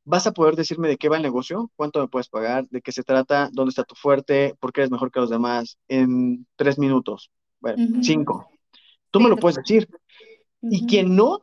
vas 0.05 0.27
a 0.27 0.33
poder 0.33 0.57
decirme 0.57 0.89
de 0.89 0.97
qué 0.97 1.09
va 1.09 1.17
el 1.17 1.23
negocio, 1.23 1.71
cuánto 1.77 2.01
me 2.01 2.09
puedes 2.09 2.29
pagar, 2.29 2.69
de 2.69 2.83
qué 2.83 2.93
se 2.93 3.05
trata, 3.05 3.49
dónde 3.53 3.71
está 3.71 3.85
tu 3.85 3.95
fuerte, 3.95 4.55
por 4.59 4.73
qué 4.73 4.81
eres 4.81 4.91
mejor 4.91 5.11
que 5.11 5.21
los 5.21 5.31
demás, 5.31 5.79
en 5.89 6.47
tres 6.57 6.79
minutos, 6.79 7.31
bueno, 7.61 8.01
cinco. 8.03 8.51
Tú 9.11 9.21
me 9.21 9.29
lo 9.29 9.37
puedes 9.37 9.57
decir. 9.57 9.89
Y 10.63 10.87
quien 10.87 11.17
no, 11.17 11.41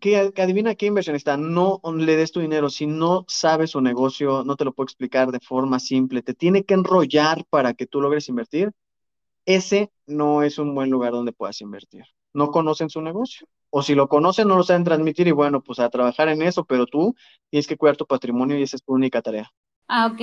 que, 0.00 0.16
adivina 0.16 0.74
qué 0.74 0.86
inversionista, 0.86 1.36
no 1.36 1.80
le 1.96 2.16
des 2.16 2.32
tu 2.32 2.40
dinero, 2.40 2.70
si 2.70 2.86
no 2.86 3.24
sabes 3.28 3.70
su 3.70 3.80
negocio, 3.80 4.44
no 4.44 4.56
te 4.56 4.64
lo 4.64 4.72
puedo 4.72 4.84
explicar 4.84 5.30
de 5.30 5.40
forma 5.40 5.78
simple, 5.78 6.22
te 6.22 6.34
tiene 6.34 6.64
que 6.64 6.74
enrollar 6.74 7.44
para 7.50 7.74
que 7.74 7.86
tú 7.86 8.00
logres 8.00 8.28
invertir, 8.28 8.72
ese 9.46 9.90
no 10.06 10.42
es 10.42 10.58
un 10.58 10.74
buen 10.74 10.90
lugar 10.90 11.12
donde 11.12 11.32
puedas 11.32 11.60
invertir. 11.60 12.04
No 12.34 12.50
conocen 12.50 12.90
su 12.90 13.00
negocio. 13.00 13.46
O 13.70 13.82
si 13.82 13.94
lo 13.94 14.08
conocen, 14.08 14.48
no 14.48 14.56
lo 14.56 14.62
saben 14.62 14.84
transmitir 14.84 15.26
y 15.26 15.32
bueno, 15.32 15.62
pues 15.62 15.78
a 15.78 15.88
trabajar 15.88 16.28
en 16.28 16.42
eso, 16.42 16.64
pero 16.64 16.86
tú 16.86 17.14
tienes 17.50 17.66
que 17.66 17.76
cuidar 17.76 17.96
tu 17.96 18.06
patrimonio 18.06 18.58
y 18.58 18.62
esa 18.62 18.76
es 18.76 18.84
tu 18.84 18.92
única 18.92 19.22
tarea. 19.22 19.50
Ah, 19.88 20.06
ok. 20.06 20.20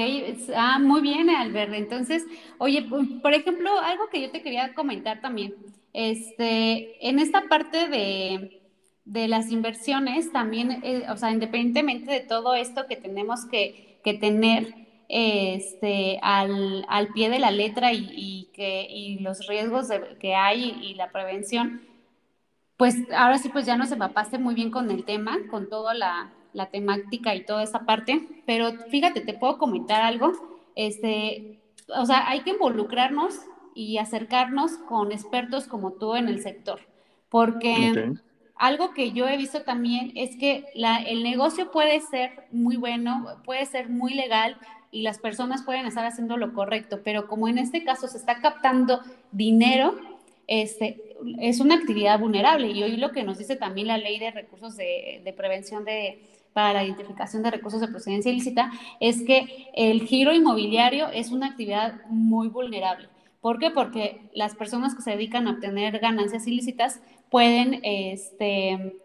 Ah, 0.56 0.80
muy 0.80 1.02
bien, 1.02 1.30
Albert. 1.30 1.74
Entonces, 1.74 2.26
oye, 2.58 2.88
por 3.22 3.34
ejemplo, 3.34 3.70
algo 3.80 4.10
que 4.12 4.22
yo 4.22 4.32
te 4.32 4.42
quería 4.42 4.74
comentar 4.74 5.22
también, 5.22 5.56
este, 5.94 7.08
en 7.08 7.20
esta 7.20 7.48
parte 7.48 7.88
de, 7.88 8.62
de 9.06 9.28
las 9.28 9.52
inversiones, 9.52 10.32
también, 10.32 10.82
eh, 10.84 11.06
o 11.10 11.18
sea, 11.18 11.32
independientemente 11.32 12.12
de 12.12 12.22
todo 12.22 12.56
esto 12.56 12.88
que 12.88 12.96
tenemos 12.96 13.46
que, 13.46 14.00
que 14.04 14.14
tener 14.14 14.74
este, 15.10 16.20
al, 16.22 16.86
al, 16.88 17.10
pie 17.10 17.30
de 17.30 17.40
la 17.40 17.52
letra 17.52 17.92
y, 17.94 18.50
que, 18.54 18.88
y 18.90 19.20
los 19.20 19.46
riesgos 19.48 19.90
de, 19.90 20.18
que 20.20 20.36
hay 20.36 20.80
y 20.82 20.94
la 20.94 21.12
prevención, 21.12 21.82
pues 22.82 22.96
ahora 23.16 23.38
sí, 23.38 23.50
pues 23.50 23.68
ya 23.68 23.78
nos 23.78 23.92
empapaste 23.92 24.40
muy 24.40 24.56
bien 24.56 24.72
con 24.72 24.90
el 24.90 25.06
tema, 25.06 25.38
con 25.52 25.70
toda 25.70 25.94
la, 25.94 26.32
la 26.52 26.72
temática 26.72 27.36
y 27.36 27.46
toda 27.46 27.62
esa 27.62 27.86
parte, 27.86 28.28
pero 28.48 28.72
fíjate, 28.90 29.22
te 29.22 29.36
puedo 29.36 29.60
comentar 29.60 30.02
algo, 30.02 30.32
este, 30.76 31.60
o 31.96 32.08
sea, 32.08 32.28
hay 32.28 32.40
que 32.40 32.50
involucrarnos 32.50 33.40
y 33.76 34.00
acercarnos 34.00 34.80
con 34.90 35.12
expertos 35.12 35.68
como 35.68 35.92
tú 35.92 36.16
en 36.16 36.28
el 36.28 36.42
sector, 36.42 36.80
porque 37.30 37.92
Okay. 37.92 38.14
algo 38.56 38.96
que 38.96 39.12
yo 39.12 39.28
he 39.28 39.38
visto 39.38 39.62
también 39.62 40.12
es 40.16 40.36
que 40.38 40.66
la, 40.74 41.04
el 41.04 41.22
negocio 41.22 41.70
puede 41.70 42.00
ser 42.00 42.48
muy 42.52 42.78
bueno, 42.78 43.28
puede 43.46 43.68
ser 43.68 43.90
muy 43.90 44.16
legal 44.16 44.58
y 44.90 45.04
las 45.04 45.20
personas 45.20 45.62
pueden 45.62 45.86
estar 45.86 46.04
haciendo 46.08 46.36
lo 46.36 46.52
correcto, 46.54 47.02
pero 47.04 47.28
como 47.28 47.48
en 47.48 47.60
este 47.60 47.84
caso 47.84 48.08
se 48.08 48.18
está 48.18 48.42
captando 48.42 49.02
dinero, 49.32 50.00
este, 50.48 51.11
es 51.40 51.60
una 51.60 51.76
actividad 51.76 52.20
vulnerable 52.20 52.70
y 52.70 52.84
hoy 52.84 52.98
lo 52.98 53.12
que 53.12 53.24
nos 53.24 53.38
dice 53.38 53.56
también 53.56 53.88
la 53.88 53.98
ley 53.98 54.20
de 54.20 54.32
recursos 54.32 54.76
de, 54.78 55.34
prevención 55.38 55.86
de, 55.86 56.22
para 56.54 56.74
la 56.74 56.84
identificación 56.84 57.44
de 57.44 57.52
recursos 57.52 57.82
de 57.82 57.88
procedencia 57.88 58.32
ilícita 58.32 58.72
es 59.00 59.24
que 59.24 59.70
el 59.74 60.02
giro 60.04 60.34
inmobiliario 60.34 61.10
es 61.10 61.32
una 61.32 61.48
actividad 61.48 62.02
muy 62.10 62.48
vulnerable. 62.50 63.10
¿Por 63.42 63.58
qué? 63.58 63.72
Porque 63.72 64.30
las 64.34 64.56
personas 64.56 64.94
que 64.96 65.02
se 65.02 65.12
dedican 65.12 65.48
a 65.48 65.52
obtener 65.52 65.98
ganancias 66.00 66.46
ilícitas 66.46 67.02
pueden, 67.32 67.80
este, 67.84 69.00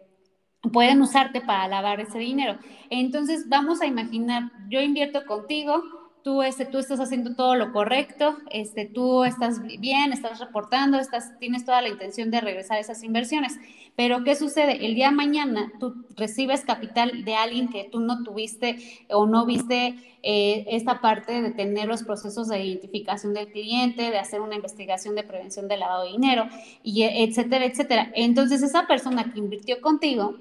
pueden 0.71 1.01
usarte 1.01 1.41
para 1.41 1.67
lavar 1.67 1.99
ese 1.99 2.19
dinero. 2.19 2.59
Entonces, 2.91 3.49
vamos 3.49 3.81
a 3.81 3.87
imaginar, 3.87 4.51
yo 4.69 4.79
invierto 4.81 5.25
contigo, 5.25 5.81
tú, 6.27 6.43
este, 6.43 6.65
tú 6.65 6.77
estás 6.77 6.99
haciendo 6.99 7.35
todo 7.35 7.55
lo 7.55 7.71
correcto, 7.71 8.35
este, 8.51 8.83
tú 8.83 9.23
estás 9.23 9.61
bien, 9.79 10.11
estás 10.11 10.41
reportando, 10.41 10.99
estás, 10.99 11.39
tienes 11.39 11.63
toda 11.63 11.81
la 11.81 11.87
intención 11.87 12.31
de 12.31 12.41
regresar 12.41 12.79
esas 12.79 13.01
inversiones. 13.03 13.53
Pero 13.95 14.25
¿qué 14.25 14.35
sucede? 14.35 14.85
El 14.85 14.93
día 14.93 15.07
de 15.09 15.15
mañana 15.15 15.71
tú 15.79 16.03
recibes 16.17 16.65
capital 16.65 17.23
de 17.23 17.35
alguien 17.35 17.69
que 17.69 17.85
tú 17.89 18.01
no 18.01 18.25
tuviste 18.25 18.77
o 19.09 19.25
no 19.25 19.45
viste 19.45 19.95
eh, 20.21 20.65
esta 20.67 20.99
parte 20.99 21.41
de 21.41 21.51
tener 21.51 21.87
los 21.87 22.03
procesos 22.03 22.49
de 22.49 22.61
identificación 22.61 23.33
del 23.33 23.49
cliente, 23.49 24.11
de 24.11 24.17
hacer 24.17 24.41
una 24.41 24.55
investigación 24.55 25.15
de 25.15 25.23
prevención 25.23 25.69
de 25.69 25.77
lavado 25.77 26.03
de 26.03 26.11
dinero, 26.11 26.49
y 26.83 27.03
etcétera, 27.03 27.63
etcétera. 27.63 28.11
Entonces 28.15 28.61
esa 28.63 28.85
persona 28.85 29.31
que 29.31 29.39
invirtió 29.39 29.79
contigo 29.79 30.35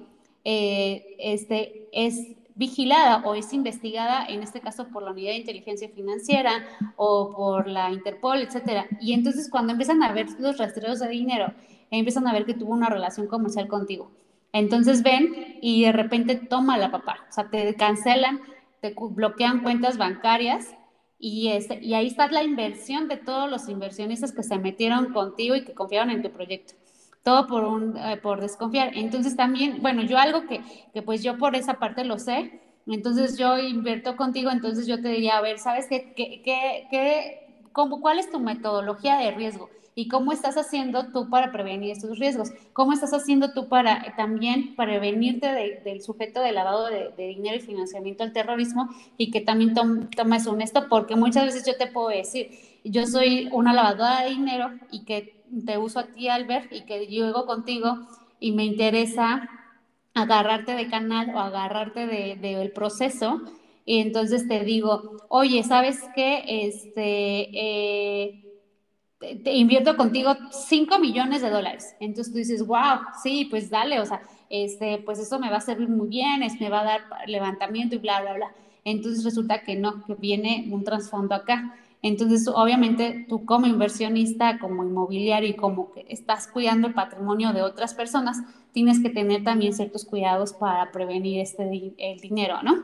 eh, 0.44 1.14
este, 1.20 1.87
es 1.92 2.36
vigilada 2.57 3.23
o 3.25 3.35
es 3.35 3.53
investigada, 3.53 4.27
en 4.27 4.42
este 4.42 4.61
caso 4.61 4.88
por 4.88 5.03
la 5.03 5.12
Unidad 5.12 5.33
de 5.33 5.38
Inteligencia 5.38 5.88
Financiera 5.90 6.64
o 6.97 7.31
por 7.31 7.69
la 7.69 7.92
Interpol, 7.92 8.38
etcétera. 8.38 8.87
Y 9.01 9.12
entonces 9.12 9.49
cuando 9.51 9.73
empiezan 9.73 10.03
a 10.03 10.12
ver 10.12 10.27
los 10.40 10.57
rastreos 10.57 10.99
de 10.99 11.09
dinero, 11.09 11.53
empiezan 11.90 12.27
a 12.27 12.33
ver 12.33 12.47
que 12.47 12.55
tuvo 12.55 12.73
una 12.73 12.88
relación 12.88 13.29
comercial 13.29 13.69
contigo. 13.69 14.11
Entonces 14.53 15.03
ven 15.03 15.59
y 15.61 15.85
de 15.85 15.92
repente 15.92 16.35
toma 16.35 16.79
la 16.79 16.90
papá, 16.90 17.27
o 17.29 17.33
sea, 17.33 17.51
te 17.51 17.75
cancelan, 17.75 18.40
te 18.81 18.95
bloquean 18.97 19.62
cuentas 19.62 19.99
bancarias 19.99 20.75
y, 21.19 21.49
este, 21.49 21.85
y 21.85 21.92
ahí 21.92 22.07
está 22.07 22.29
la 22.29 22.42
inversión 22.42 23.07
de 23.09 23.19
todos 23.19 23.51
los 23.51 23.69
inversionistas 23.69 24.33
que 24.33 24.42
se 24.42 24.59
metieron 24.59 25.12
contigo 25.12 25.57
y 25.57 25.64
que 25.64 25.75
confiaron 25.75 26.11
en 26.11 26.23
tu 26.23 26.31
proyecto 26.31 26.75
todo 27.27 27.49
por, 27.49 27.65
un, 27.65 27.97
eh, 27.97 28.19
por 28.23 28.41
desconfiar. 28.41 28.93
Entonces 28.95 29.35
también, 29.35 29.83
bueno, 29.83 30.03
yo 30.03 30.17
algo 30.17 30.47
que, 30.47 30.61
que 30.95 31.03
pues 31.03 31.25
yo 31.25 31.39
por 31.39 31.57
esa 31.57 31.75
parte 31.75 32.05
lo 32.05 32.21
sé, 32.21 32.61
entonces 32.87 33.37
yo 33.37 33.59
invierto 33.59 34.17
contigo, 34.17 34.53
entonces 34.53 34.87
yo 34.87 35.03
te 35.03 35.09
diría, 35.09 35.37
a 35.37 35.41
ver, 35.41 35.59
¿sabes 35.59 35.87
qué, 35.89 36.12
qué, 36.15 36.41
qué, 36.45 36.87
qué 36.89 37.67
cómo, 37.73 38.01
cuál 38.01 38.21
es 38.21 38.31
tu 38.31 38.39
metodología 38.39 39.17
de 39.17 39.33
riesgo? 39.33 39.69
¿Y 39.97 40.07
cómo 40.07 40.31
estás 40.31 40.57
haciendo 40.57 41.09
tú 41.11 41.29
para 41.29 41.51
prevenir 41.51 41.91
estos 41.91 42.17
riesgos? 42.21 42.53
¿Cómo 42.73 42.93
estás 42.93 43.12
haciendo 43.12 43.53
tú 43.53 43.69
para 43.69 44.15
también 44.17 44.77
prevenirte 44.77 45.49
de, 45.49 45.81
del 45.85 46.03
sujeto 46.03 46.41
de 46.43 46.53
lavado 46.53 46.87
de, 46.87 47.11
de, 47.17 47.27
dinero 47.27 47.57
y 47.57 47.61
financiamiento 47.61 48.23
al 48.23 48.33
terrorismo 48.33 48.89
y 49.19 49.33
que 49.33 49.41
también 49.41 49.75
tom, 49.75 50.11
tomes 50.11 50.47
honesto? 50.47 50.89
Porque 50.89 51.17
muchas 51.17 51.47
veces 51.47 51.67
yo 51.67 51.77
te 51.77 51.89
puedo 51.89 52.11
decir, 52.11 52.51
yo 52.85 53.05
soy 53.05 53.49
una 53.51 53.73
lavadora 53.73 54.23
de 54.23 54.31
dinero 54.31 54.71
y 54.93 55.05
que 55.05 55.36
te 55.65 55.79
uso 55.79 56.01
a 56.01 56.07
ti, 56.07 56.29
Albert, 56.29 56.73
y 56.73 56.83
que 56.83 57.07
llego 57.07 57.47
contigo 57.47 58.07
y 58.41 58.53
me 58.53 58.65
interesa 58.65 59.49
agarrarte 60.15 60.73
de 60.73 60.89
canal 60.89 61.35
o 61.35 61.39
agarrarte 61.39 62.07
del 62.07 62.41
de, 62.41 62.57
de 62.57 62.69
proceso, 62.71 63.43
y 63.87 64.01
entonces 64.01 64.49
te 64.49 64.65
digo, 64.65 65.17
oye, 65.29 65.63
¿sabes 65.63 66.01
qué? 66.17 66.43
Este, 66.47 67.51
eh, 67.55 68.43
te, 69.21 69.55
invierto 69.55 69.97
contigo 69.97 70.35
5 70.51 70.99
millones 70.99 71.41
de 71.41 71.51
dólares. 71.51 71.95
Entonces 72.01 72.33
tú 72.33 72.39
dices, 72.39 72.67
wow, 72.67 72.99
sí, 73.23 73.47
pues 73.49 73.71
dale, 73.71 74.01
o 74.01 74.05
sea, 74.05 74.21
este, 74.51 74.99
pues 74.99 75.21
eso 75.21 75.39
me 75.39 75.51
va 75.51 75.59
a 75.59 75.61
servir 75.61 75.89
muy 75.89 76.09
bien, 76.09 76.43
es, 76.43 76.61
me 76.61 76.69
va 76.69 76.81
a 76.81 76.85
dar 76.85 77.01
levantamiento 77.29 77.95
y 77.95 77.99
bla, 77.99 78.21
bla, 78.21 78.35
bla. 78.35 78.55
Entonces 78.85 79.25
resulta 79.25 79.63
que 79.63 79.77
no, 79.77 80.05
que 80.05 80.15
viene 80.15 80.69
un 80.73 80.83
trasfondo 80.83 81.37
acá. 81.37 81.77
Entonces, 82.07 82.47
obviamente, 82.47 83.27
tú 83.29 83.45
como 83.45 83.66
inversionista, 83.66 84.59
como 84.61 84.85
inmobiliario 84.85 85.49
y 85.49 85.57
como 85.57 85.90
que 85.90 86.07
estás 86.09 86.47
cuidando 86.47 86.87
el 86.87 86.95
patrimonio 86.95 87.53
de 87.53 87.62
otras 87.62 87.95
personas, 87.95 88.38
tienes 88.71 89.01
que 89.01 89.11
tener 89.11 89.42
también 89.42 89.73
ciertos 89.73 90.05
cuidados 90.05 90.53
para 90.53 90.92
prevenir 90.92 91.40
este 91.40 91.64
el 91.99 92.21
dinero, 92.21 92.62
¿no? 92.62 92.75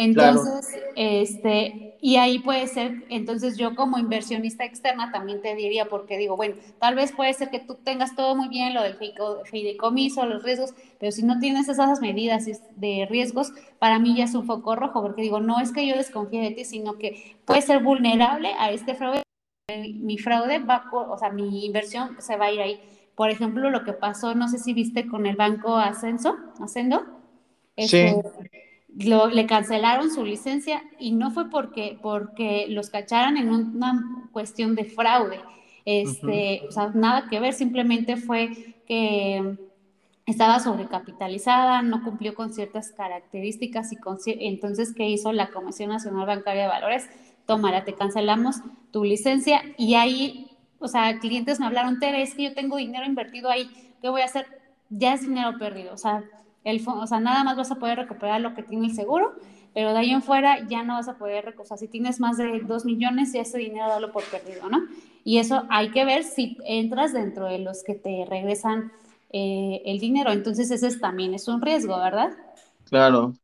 Entonces, 0.00 0.66
claro. 0.72 0.92
este, 0.96 1.94
y 2.00 2.16
ahí 2.16 2.38
puede 2.38 2.66
ser, 2.68 3.04
entonces 3.10 3.58
yo 3.58 3.74
como 3.74 3.98
inversionista 3.98 4.64
externa 4.64 5.12
también 5.12 5.42
te 5.42 5.54
diría, 5.54 5.90
porque 5.90 6.16
digo, 6.16 6.38
bueno, 6.38 6.54
tal 6.78 6.94
vez 6.94 7.12
puede 7.12 7.34
ser 7.34 7.50
que 7.50 7.58
tú 7.58 7.74
tengas 7.74 8.16
todo 8.16 8.34
muy 8.34 8.48
bien, 8.48 8.72
lo 8.72 8.82
del 8.82 8.96
fideicomiso, 9.44 10.24
los 10.24 10.42
riesgos, 10.42 10.72
pero 10.98 11.12
si 11.12 11.22
no 11.22 11.38
tienes 11.38 11.68
esas 11.68 12.00
medidas 12.00 12.46
de 12.76 13.06
riesgos, 13.10 13.52
para 13.78 13.98
mí 13.98 14.16
ya 14.16 14.24
es 14.24 14.34
un 14.34 14.46
foco 14.46 14.74
rojo, 14.74 15.02
porque 15.02 15.20
digo, 15.20 15.40
no 15.40 15.60
es 15.60 15.70
que 15.70 15.86
yo 15.86 15.94
desconfíe 15.94 16.40
de 16.40 16.52
ti, 16.52 16.64
sino 16.64 16.96
que 16.96 17.36
puede 17.44 17.60
ser 17.60 17.82
vulnerable 17.82 18.54
a 18.58 18.70
este 18.70 18.94
fraude. 18.94 19.22
Mi 19.68 20.16
fraude 20.16 20.60
va, 20.60 20.90
o 20.92 21.18
sea, 21.18 21.28
mi 21.28 21.66
inversión 21.66 22.16
se 22.20 22.38
va 22.38 22.46
a 22.46 22.52
ir 22.52 22.60
ahí. 22.62 22.80
Por 23.14 23.28
ejemplo, 23.28 23.68
lo 23.68 23.84
que 23.84 23.92
pasó, 23.92 24.34
no 24.34 24.48
sé 24.48 24.58
si 24.58 24.72
viste 24.72 25.06
con 25.06 25.26
el 25.26 25.36
banco 25.36 25.76
Ascenso, 25.76 26.36
Ascendo. 26.58 27.04
Este, 27.76 28.14
sí 28.14 28.69
lo, 28.98 29.28
le 29.28 29.46
cancelaron 29.46 30.10
su 30.10 30.24
licencia 30.24 30.82
y 30.98 31.12
no 31.12 31.30
fue 31.30 31.50
porque, 31.50 31.98
porque 32.02 32.66
los 32.68 32.90
cacharan 32.90 33.36
en 33.36 33.50
una 33.50 34.28
cuestión 34.32 34.74
de 34.74 34.84
fraude. 34.84 35.40
Este, 35.84 36.62
uh 36.62 36.64
-huh. 36.64 36.68
o 36.68 36.72
sea, 36.72 36.90
nada 36.94 37.28
que 37.28 37.40
ver, 37.40 37.54
simplemente 37.54 38.16
fue 38.16 38.74
que 38.86 39.56
estaba 40.26 40.60
sobrecapitalizada, 40.60 41.82
no 41.82 42.02
cumplió 42.02 42.34
con 42.34 42.52
ciertas 42.52 42.92
características 42.92 43.92
y 43.92 43.96
con, 43.96 44.18
entonces, 44.26 44.94
¿qué 44.94 45.08
hizo 45.08 45.32
la 45.32 45.50
Comisión 45.50 45.90
Nacional 45.90 46.26
Bancaria 46.26 46.62
de 46.62 46.68
Valores? 46.68 47.08
Tómala, 47.46 47.84
te 47.84 47.94
cancelamos 47.94 48.56
tu 48.92 49.04
licencia 49.04 49.62
y 49.76 49.94
ahí, 49.94 50.50
o 50.78 50.88
sea, 50.88 51.18
clientes 51.18 51.58
me 51.58 51.66
hablaron, 51.66 51.98
Tere, 51.98 52.22
es 52.22 52.34
que 52.34 52.44
yo 52.44 52.54
tengo 52.54 52.76
dinero 52.76 53.04
invertido 53.06 53.50
ahí, 53.50 53.70
¿qué 54.00 54.08
voy 54.08 54.20
a 54.20 54.26
hacer? 54.26 54.46
Ya 54.88 55.14
es 55.14 55.22
dinero 55.22 55.58
perdido, 55.58 55.94
o 55.94 55.98
sea, 55.98 56.22
el, 56.64 56.82
o 56.86 57.06
sea, 57.06 57.20
nada 57.20 57.44
más 57.44 57.56
vas 57.56 57.70
a 57.70 57.76
poder 57.76 57.98
recuperar 57.98 58.40
lo 58.40 58.54
que 58.54 58.62
tiene 58.62 58.86
el 58.86 58.94
seguro, 58.94 59.34
pero 59.74 59.92
de 59.92 59.98
ahí 59.98 60.10
en 60.10 60.22
fuera 60.22 60.66
ya 60.68 60.82
no 60.82 60.94
vas 60.94 61.08
a 61.08 61.16
poder 61.16 61.44
recuperar. 61.44 61.66
O 61.66 61.68
sea, 61.68 61.76
si 61.76 61.88
tienes 61.88 62.20
más 62.20 62.36
de 62.36 62.60
2 62.60 62.84
millones, 62.84 63.32
ya 63.32 63.42
ese 63.42 63.58
dinero 63.58 63.88
dalo 63.88 64.12
por 64.12 64.24
perdido, 64.24 64.68
¿no? 64.68 64.80
Y 65.24 65.38
eso 65.38 65.64
hay 65.70 65.90
que 65.90 66.04
ver 66.04 66.24
si 66.24 66.58
entras 66.64 67.12
dentro 67.12 67.46
de 67.46 67.58
los 67.58 67.82
que 67.84 67.94
te 67.94 68.24
regresan 68.28 68.92
eh, 69.32 69.82
el 69.84 70.00
dinero. 70.00 70.32
Entonces, 70.32 70.70
ese 70.70 70.88
es, 70.88 71.00
también 71.00 71.34
es 71.34 71.48
un 71.48 71.62
riesgo, 71.62 71.96
¿verdad? 71.98 72.32
Claro. 72.88 73.34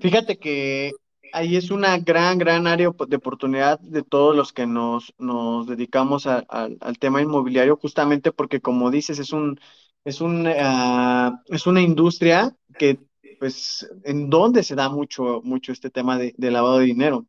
Fíjate 0.00 0.38
que 0.38 0.92
ahí 1.32 1.56
es 1.56 1.70
una 1.70 1.98
gran, 1.98 2.38
gran 2.38 2.66
área 2.66 2.90
de 3.06 3.16
oportunidad 3.16 3.78
de 3.80 4.02
todos 4.02 4.34
los 4.34 4.52
que 4.52 4.66
nos, 4.66 5.14
nos 5.18 5.66
dedicamos 5.66 6.26
a, 6.26 6.38
al 6.48 6.98
tema 6.98 7.22
inmobiliario, 7.22 7.76
justamente 7.76 8.32
porque, 8.32 8.60
como 8.60 8.90
dices, 8.90 9.18
es 9.18 9.32
un 9.32 9.60
es, 10.08 10.20
un, 10.20 10.46
uh, 10.46 11.38
es 11.46 11.66
una 11.66 11.80
industria 11.80 12.56
que, 12.78 12.98
pues, 13.38 13.88
en 14.04 14.30
donde 14.30 14.62
se 14.62 14.74
da 14.74 14.88
mucho, 14.88 15.40
mucho 15.44 15.72
este 15.72 15.90
tema 15.90 16.18
de, 16.18 16.34
de 16.36 16.50
lavado 16.50 16.78
de 16.78 16.86
dinero. 16.86 17.26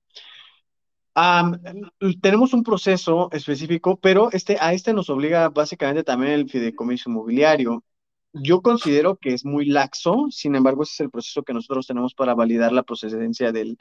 Tenemos 2.21 2.53
un 2.53 2.63
proceso 2.63 3.29
específico, 3.31 3.99
pero 3.99 4.31
este, 4.31 4.57
a 4.59 4.73
este 4.73 4.93
nos 4.93 5.09
obliga 5.09 5.49
básicamente 5.49 6.03
también 6.03 6.33
el 6.33 6.49
fideicomiso 6.49 7.09
inmobiliario. 7.09 7.83
Yo 8.31 8.61
considero 8.61 9.17
que 9.17 9.33
es 9.33 9.43
muy 9.43 9.65
laxo, 9.65 10.27
sin 10.29 10.55
embargo, 10.55 10.83
ese 10.83 10.93
es 10.93 10.99
el 11.01 11.09
proceso 11.09 11.43
que 11.43 11.53
nosotros 11.53 11.87
tenemos 11.87 12.13
para 12.13 12.35
validar 12.35 12.71
la 12.71 12.83
procedencia 12.83 13.51
del, 13.51 13.77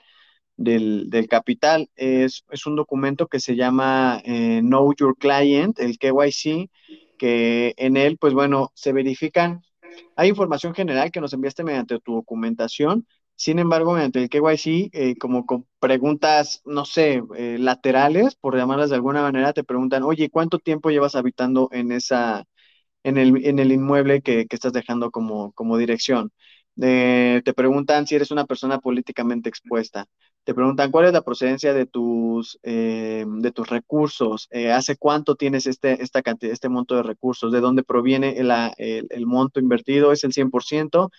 del, 0.56 1.28
capital. 1.28 1.88
Es, 1.96 2.42
un 2.66 2.76
documento 2.76 3.28
que 3.28 3.40
se 3.40 3.54
llama 3.54 4.20
eh, 4.24 4.60
Know 4.60 4.94
Your 4.98 5.16
Client, 5.16 5.78
el 5.78 5.98
KYC, 5.98 6.70
que 7.18 7.74
en 7.76 7.96
él, 7.96 8.18
pues 8.18 8.34
bueno, 8.34 8.70
se 8.74 8.92
verifican. 8.92 9.62
Hay 10.16 10.28
información 10.28 10.74
general 10.74 11.10
que 11.10 11.20
nos 11.20 11.32
enviaste 11.32 11.64
mediante 11.64 12.00
tu 12.00 12.14
documentación. 12.14 13.06
Sin 13.36 13.58
embargo, 13.58 13.92
mediante 13.94 14.20
el 14.22 14.28
KYC, 14.30 14.90
eh, 14.92 15.16
como 15.18 15.46
con 15.46 15.66
preguntas, 15.78 16.60
no 16.64 16.84
sé, 16.84 17.22
eh, 17.36 17.56
laterales, 17.58 18.34
por 18.36 18.56
llamarlas 18.56 18.90
de 18.90 18.96
alguna 18.96 19.22
manera, 19.22 19.52
te 19.52 19.64
preguntan, 19.64 20.02
oye, 20.02 20.30
¿cuánto 20.30 20.58
tiempo 20.58 20.90
llevas 20.90 21.14
habitando 21.14 21.68
en 21.72 21.92
esa, 21.92 22.44
en 23.04 23.18
el, 23.18 23.46
en 23.46 23.58
el 23.58 23.72
inmueble 23.72 24.22
que, 24.22 24.46
estás 24.50 24.72
dejando 24.72 25.10
como, 25.10 25.52
como 25.52 25.76
dirección? 25.78 26.32
Te 26.78 27.54
preguntan 27.54 28.06
si 28.06 28.14
eres 28.14 28.30
una 28.30 28.46
persona 28.46 28.78
políticamente 28.78 29.48
expuesta. 29.48 30.06
Te 30.48 30.54
preguntan 30.54 30.90
cuál 30.90 31.04
es 31.04 31.12
la 31.12 31.20
procedencia 31.20 31.74
de 31.74 31.84
tus, 31.84 32.58
eh, 32.62 33.26
de 33.26 33.52
tus 33.52 33.68
recursos, 33.68 34.48
eh, 34.50 34.72
hace 34.72 34.96
cuánto 34.96 35.34
tienes 35.36 35.66
este, 35.66 36.02
esta 36.02 36.22
cantidad, 36.22 36.54
este 36.54 36.70
monto 36.70 36.96
de 36.96 37.02
recursos, 37.02 37.52
de 37.52 37.60
dónde 37.60 37.82
proviene 37.82 38.38
el, 38.38 39.26
monto 39.26 39.60
invertido, 39.60 40.10
es 40.10 40.24
el 40.24 40.32
100%. 40.32 41.10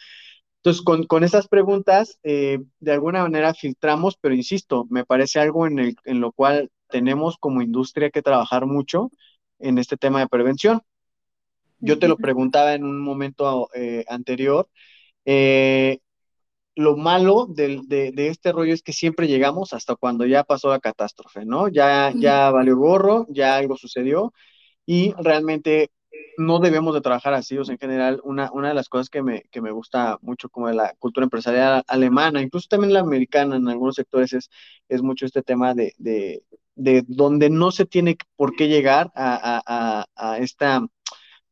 Entonces, 0.57 0.81
con, 0.81 1.03
con 1.05 1.23
estas 1.23 1.47
preguntas, 1.47 2.17
eh, 2.23 2.57
de 2.79 2.91
alguna 2.91 3.21
manera 3.21 3.53
filtramos, 3.53 4.17
pero 4.19 4.33
insisto, 4.33 4.87
me 4.89 5.05
parece 5.05 5.39
algo 5.39 5.67
en, 5.67 5.77
el, 5.77 5.95
en 6.05 6.21
lo 6.21 6.31
cual 6.31 6.71
tenemos 6.89 7.37
como 7.37 7.61
industria 7.61 8.09
que 8.09 8.23
trabajar 8.23 8.65
mucho 8.65 9.11
en 9.59 9.77
este 9.77 9.95
tema 9.95 10.21
de 10.21 10.27
prevención. 10.27 10.81
Yo 11.81 11.99
te 11.99 12.07
lo 12.07 12.17
preguntaba 12.17 12.73
en 12.73 12.83
un 12.83 12.99
momento 12.99 13.69
anterior, 14.07 14.67
eh, 15.31 15.99
lo 16.75 16.97
malo 16.97 17.45
de, 17.47 18.11
este 18.15 18.51
rollo 18.51 18.73
es 18.73 18.81
que 18.81 18.93
siempre 18.93 19.27
llegamos 19.27 19.73
hasta 19.73 19.95
cuando 19.95 20.25
ya 20.25 20.43
pasó 20.43 20.69
la 20.69 20.79
catástrofe, 20.79 21.45
¿no? 21.45 21.67
Ya, 21.67 22.11
ya 22.15 22.49
valió 22.49 22.75
gorro, 22.75 23.27
ya 23.29 23.55
algo 23.55 23.77
sucedió 23.77 24.33
y 24.87 25.13
realmente 25.19 25.91
no 26.37 26.57
debemos 26.57 26.95
de 26.95 27.01
trabajar 27.01 27.35
así. 27.35 27.59
O 27.59 27.63
sea, 27.63 27.73
en 27.73 27.79
general, 27.79 28.21
una, 28.23 28.51
una 28.53 28.69
de 28.69 28.73
las 28.73 28.89
cosas 28.89 29.11
que 29.11 29.21
me, 29.21 29.43
que 29.51 29.61
me 29.61 29.69
gusta 29.69 30.17
mucho 30.23 30.49
como 30.49 30.67
de 30.67 30.73
la 30.73 30.95
cultura 30.97 31.25
empresarial 31.25 31.83
alemana, 31.85 32.41
incluso 32.41 32.67
también 32.67 32.93
la 32.93 33.01
americana 33.01 33.55
en 33.57 33.67
algunos 33.67 33.95
sectores, 33.95 34.33
es, 34.33 34.49
es 34.87 35.03
mucho 35.03 35.27
este 35.27 35.43
tema 35.43 35.75
de, 35.75 35.93
de, 35.99 36.43
de 36.73 37.03
donde 37.07 37.51
no 37.51 37.69
se 37.69 37.85
tiene 37.85 38.17
por 38.35 38.55
qué 38.55 38.67
llegar 38.67 39.11
a, 39.13 39.61
a, 39.67 40.05
a 40.15 40.37
esta 40.39 40.81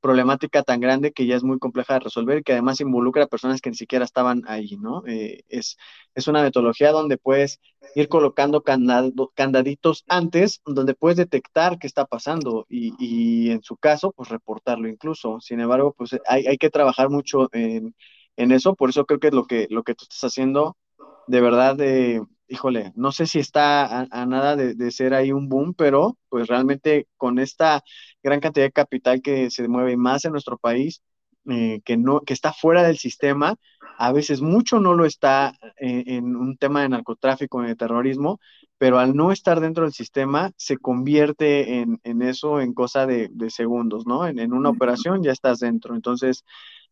problemática 0.07 0.63
tan 0.63 0.79
grande 0.79 1.11
que 1.11 1.25
ya 1.25 1.35
es 1.35 1.43
muy 1.43 1.59
compleja 1.59 1.95
de 1.95 1.99
resolver 1.99 2.37
y 2.37 2.43
que 2.43 2.53
además 2.53 2.79
involucra 2.79 3.25
a 3.25 3.27
personas 3.27 3.59
que 3.59 3.69
ni 3.69 3.75
siquiera 3.75 4.05
estaban 4.05 4.43
ahí, 4.47 4.77
¿no? 4.77 5.03
Eh, 5.05 5.43
es, 5.49 5.77
es 6.15 6.29
una 6.29 6.41
metodología 6.41 6.93
donde 6.93 7.17
puedes 7.17 7.59
ir 7.93 8.07
colocando 8.07 8.63
candaditos 8.63 10.05
antes, 10.07 10.61
donde 10.65 10.93
puedes 10.95 11.17
detectar 11.17 11.77
qué 11.77 11.87
está 11.87 12.05
pasando 12.05 12.65
y, 12.69 12.93
y, 12.99 13.51
en 13.51 13.61
su 13.63 13.75
caso, 13.75 14.13
pues 14.15 14.29
reportarlo 14.29 14.87
incluso. 14.87 15.41
Sin 15.41 15.59
embargo, 15.59 15.93
pues 15.97 16.15
hay, 16.25 16.47
hay 16.47 16.57
que 16.57 16.69
trabajar 16.69 17.09
mucho 17.09 17.49
en, 17.51 17.93
en, 18.37 18.51
eso, 18.53 18.75
por 18.75 18.89
eso 18.89 19.05
creo 19.05 19.19
que 19.19 19.31
lo 19.31 19.45
que, 19.45 19.67
lo 19.69 19.83
que 19.83 19.93
tú 19.93 20.03
estás 20.03 20.23
haciendo, 20.23 20.77
de 21.27 21.41
verdad, 21.41 21.81
eh, 21.81 22.21
híjole, 22.47 22.93
no 22.95 23.11
sé 23.11 23.27
si 23.27 23.39
está 23.39 24.07
a, 24.09 24.25
nada 24.25 24.55
de, 24.55 24.91
ser 24.91 25.13
ahí 25.13 25.31
un 25.31 25.49
boom, 25.49 25.73
pero 25.73 26.17
pues 26.29 26.47
realmente 26.47 27.07
con 27.17 27.39
esta 27.39 27.83
gran 28.23 28.39
cantidad 28.39 28.65
de 28.65 28.71
capital 28.71 29.21
que 29.21 29.49
se 29.51 29.67
mueve 29.67 29.97
más 29.97 30.25
en 30.25 30.31
nuestro 30.31 30.57
país, 30.57 31.01
eh, 31.49 31.81
que, 31.85 31.97
no, 31.97 32.21
que 32.21 32.33
está 32.33 32.53
fuera 32.53 32.83
del 32.83 32.97
sistema, 32.97 33.55
a 33.97 34.11
veces 34.11 34.41
mucho 34.41 34.79
no 34.79 34.93
lo 34.95 35.05
está 35.05 35.53
eh, 35.79 36.03
en, 36.07 36.35
un 36.35 36.57
tema 36.57 36.81
de 36.81 36.89
narcotráfico, 36.89 37.61
de 37.61 37.75
terrorismo, 37.75 38.39
pero 38.77 38.99
al 38.99 39.15
no 39.15 39.31
estar 39.31 39.59
dentro 39.59 39.83
del 39.83 39.93
sistema 39.93 40.51
se 40.57 40.77
convierte 40.77 41.81
en, 41.81 42.21
eso 42.21 42.61
en 42.61 42.73
cosa 42.73 43.07
de, 43.07 43.29
segundos, 43.49 44.05
¿no? 44.05 44.27
En, 44.27 44.39
en, 44.39 44.53
una 44.53 44.69
operación 44.69 45.23
ya 45.23 45.31
estás 45.31 45.59
dentro. 45.59 45.95
Entonces, 45.95 46.43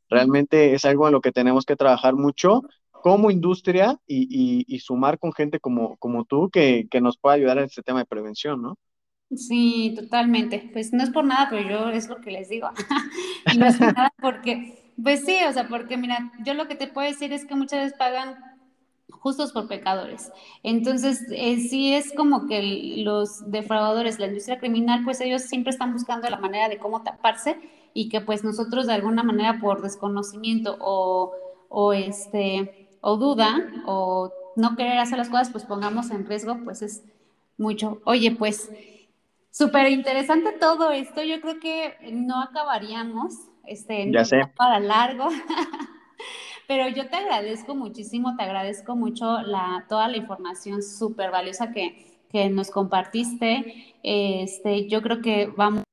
realmente 0.09 0.73
es 0.73 0.85
algo 0.85 1.07
en 1.07 1.13
lo 1.13 1.21
que 1.21 1.31
tenemos 1.31 1.65
que 1.65 1.75
trabajar 1.75 2.15
mucho 2.15 2.63
como 3.05 3.29
industria 3.29 3.99
y, 4.07 4.79
sumar 4.79 5.19
con 5.19 5.31
gente 5.31 5.59
como, 5.59 5.95
como 5.97 6.25
tú 6.25 6.49
que, 6.49 6.87
nos 7.03 7.19
pueda 7.19 7.35
ayudar 7.35 7.59
en 7.59 7.65
este 7.65 7.83
tema 7.83 7.99
de 7.99 8.05
prevención, 8.07 8.63
¿no? 8.63 8.79
Sí, 9.35 9.93
totalmente. 9.95 10.71
Pues 10.73 10.91
no 10.91 11.03
es 11.03 11.11
por 11.11 11.23
nada, 11.23 11.45
pero 11.51 11.69
yo 11.69 11.89
es 11.91 12.09
lo 12.09 12.19
que 12.19 12.31
les 12.31 12.49
digo. 12.49 12.67
no 13.59 13.67
es 13.67 13.77
por 13.77 13.93
nada 13.95 14.11
porque, 14.19 14.91
pues 15.03 15.23
sí, 15.23 15.37
o 15.47 15.53
sea, 15.53 15.67
porque 15.67 15.97
mira, 15.97 16.31
yo 16.43 16.55
lo 16.55 16.67
que 16.67 16.73
te 16.73 16.87
puedo 16.87 17.07
decir 17.07 17.31
es 17.31 17.45
que 17.45 17.53
muchas 17.53 17.83
veces 17.83 17.95
pagan 17.99 18.37
justos 19.07 19.51
por 19.51 19.67
pecadores. 19.67 20.31
Entonces, 20.63 21.27
eh, 21.29 21.59
sí 21.59 21.93
es 21.93 22.11
como 22.11 22.47
que 22.47 23.03
los 23.03 23.51
defraudadores, 23.51 24.17
la 24.17 24.25
industria 24.25 24.57
criminal, 24.57 25.03
pues 25.03 25.21
ellos 25.21 25.43
siempre 25.43 25.69
están 25.69 25.93
buscando 25.93 26.27
la 26.27 26.39
manera 26.39 26.69
de 26.69 26.79
cómo 26.79 27.03
taparse 27.03 27.59
y 27.93 28.09
que 28.09 28.21
pues 28.21 28.43
nosotros 28.43 28.87
de 28.87 28.93
alguna 28.93 29.21
manera 29.21 29.59
por 29.61 29.83
desconocimiento 29.83 30.75
o, 30.79 31.33
o 31.69 31.93
este 31.93 32.84
o 33.07 33.17
duda 33.17 33.71
o 33.85 34.33
no 34.55 34.75
querer 34.75 34.97
hacer 34.97 35.19
las 35.19 35.29
cosas, 35.29 35.51
pues 35.51 35.63
pongamos 35.63 36.09
en 36.09 36.25
riesgo, 36.25 36.57
pues 36.63 36.81
es 36.81 37.03
mucho. 37.55 38.01
Oye, 38.03 38.31
pues 38.31 38.71
súper 39.51 39.91
interesante 39.91 40.53
todo 40.53 40.89
esto. 40.89 41.21
Yo 41.21 41.39
creo 41.39 41.59
que 41.59 41.93
no 42.11 42.41
acabaríamos, 42.41 43.33
este, 43.67 44.11
ya 44.11 44.25
sé. 44.25 44.41
para 44.57 44.79
largo. 44.79 45.27
Pero 46.67 46.89
yo 46.89 47.07
te 47.07 47.17
agradezco 47.17 47.75
muchísimo, 47.75 48.35
te 48.37 48.43
agradezco 48.43 48.95
mucho 48.95 49.39
la, 49.41 49.85
toda 49.87 50.07
la 50.07 50.17
información 50.17 50.81
súper 50.81 51.29
valiosa 51.29 51.71
que, 51.71 52.25
que 52.31 52.49
nos 52.49 52.71
compartiste. 52.71 53.93
Este, 54.01 54.87
yo 54.87 55.03
creo 55.03 55.21
que 55.21 55.45
vamos 55.55 55.83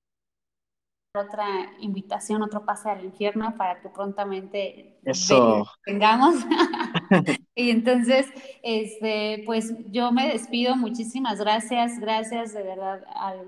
otra 1.15 1.47
invitación, 1.81 2.43
otro 2.43 2.65
pase 2.65 2.89
al 2.89 3.05
infierno 3.05 3.55
para 3.59 3.83
que 3.83 3.91
prontamente 3.91 4.99
Eso. 5.05 5.67
tengamos. 5.85 6.37
y 7.55 7.71
entonces, 7.71 8.27
este, 8.63 9.43
pues 9.47 9.75
yo 9.91 10.13
me 10.13 10.29
despido. 10.29 10.77
Muchísimas 10.77 11.39
gracias, 11.39 11.99
gracias 11.99 12.55
de 12.55 12.63
verdad 12.63 13.05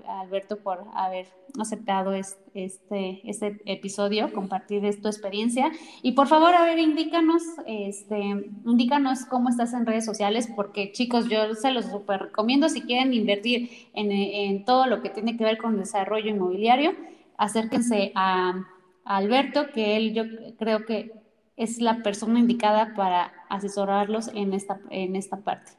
Alberto 0.07 0.59
por 0.59 0.85
haber 0.95 1.27
aceptado 1.59 2.13
este, 2.13 3.21
este 3.29 3.61
episodio, 3.65 4.33
compartir 4.33 4.83
tu 5.01 5.09
experiencia. 5.09 5.71
Y 6.03 6.13
por 6.13 6.27
favor, 6.27 6.55
a 6.55 6.65
ver, 6.65 6.79
indícanos, 6.79 7.43
este, 7.67 8.19
indícanos 8.65 9.25
cómo 9.27 9.49
estás 9.49 9.73
en 9.73 9.87
redes 9.87 10.05
sociales, 10.05 10.49
porque 10.55 10.93
chicos, 10.93 11.29
yo 11.29 11.55
se 11.55 11.71
los 11.71 11.87
super 11.87 12.23
recomiendo 12.23 12.69
si 12.69 12.83
quieren 12.83 13.15
invertir 13.15 13.71
en, 13.95 14.11
en 14.11 14.65
todo 14.65 14.87
lo 14.87 15.03
que 15.03 15.11
tiene 15.11 15.37
que 15.37 15.45
ver 15.45 15.59
con 15.59 15.79
desarrollo 15.79 16.31
inmobiliario 16.31 16.93
acérquense 17.37 18.13
a, 18.15 18.65
Alberto, 19.05 19.67
que 19.69 19.97
él 19.97 20.15
yo 20.15 20.25
creo 20.59 20.87
que 20.87 21.13
es 21.57 21.81
la 21.81 22.03
persona 22.03 22.39
indicada 22.39 22.95
para 22.95 23.33
asesorarlos 23.49 24.29
en 24.35 24.53
esta, 24.55 24.81
en 24.91 25.17
esta 25.17 25.43
parte. 25.43 25.73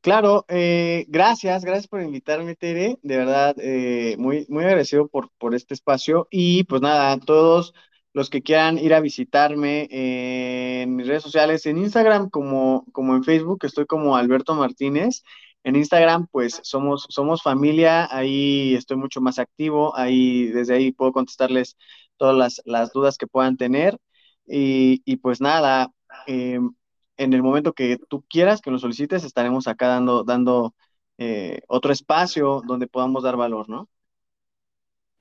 Claro, 0.00 0.44
eh, 0.48 1.04
gracias, 1.08 1.64
gracias 1.64 1.88
por 1.88 2.00
invitarme, 2.00 2.54
Tere. 2.54 2.98
De 3.02 3.16
verdad, 3.16 3.54
eh, 3.58 4.16
muy, 4.18 4.46
muy 4.48 4.64
agradecido 4.64 5.08
por, 5.08 5.30
por 5.38 5.54
este 5.54 5.74
espacio. 5.74 6.28
Y 6.30 6.64
pues 6.64 6.80
nada, 6.80 7.18
todos 7.18 7.74
los 8.12 8.30
que 8.30 8.42
quieran 8.42 8.78
ir 8.78 8.94
a 8.94 9.00
visitarme 9.00 9.88
en 9.90 10.96
mis 10.96 11.06
redes 11.06 11.22
sociales, 11.22 11.66
en 11.66 11.76
Instagram 11.76 12.30
como, 12.30 12.86
como 12.92 13.14
en 13.14 13.24
Facebook, 13.24 13.64
estoy 13.64 13.84
como 13.84 14.16
Alberto 14.16 14.54
Martínez. 14.54 15.22
En 15.64 15.76
Instagram, 15.76 16.26
pues 16.28 16.60
somos, 16.62 17.06
somos 17.10 17.42
familia, 17.42 18.08
ahí 18.10 18.74
estoy 18.74 18.96
mucho 18.96 19.20
más 19.20 19.38
activo, 19.38 19.96
ahí 19.96 20.46
desde 20.46 20.74
ahí 20.74 20.92
puedo 20.92 21.12
contestarles 21.12 21.76
todas 22.16 22.62
las, 22.64 22.92
dudas 22.92 23.18
que 23.18 23.26
puedan 23.26 23.56
tener. 23.56 23.98
Y, 24.46 25.16
pues 25.16 25.40
nada, 25.40 25.92
em, 26.26 26.72
en 27.16 27.32
el 27.32 27.42
momento 27.42 27.72
que 27.72 27.98
tú 28.08 28.24
quieras 28.28 28.60
que 28.60 28.70
nos 28.70 28.82
solicites, 28.82 29.24
estaremos 29.24 29.66
acá 29.66 29.88
dando, 29.88 30.24
dando 30.24 30.74
eh, 31.18 31.62
otro 31.68 31.92
espacio 31.92 32.62
donde 32.66 32.86
podamos 32.86 33.22
dar 33.22 33.36
valor, 33.36 33.68
¿no? 33.68 33.88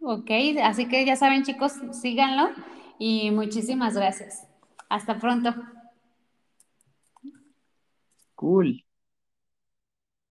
Ok, 0.02 0.30
así 0.62 0.88
que 0.88 1.04
ya 1.06 1.16
saben 1.16 1.44
chicos, 1.44 1.74
síganlo 1.92 2.50
y 3.00 3.32
muchísimas 3.32 3.96
gracias. 3.96 4.48
Hasta 4.90 5.18
pronto. 5.18 5.54
Cool. 8.36 8.85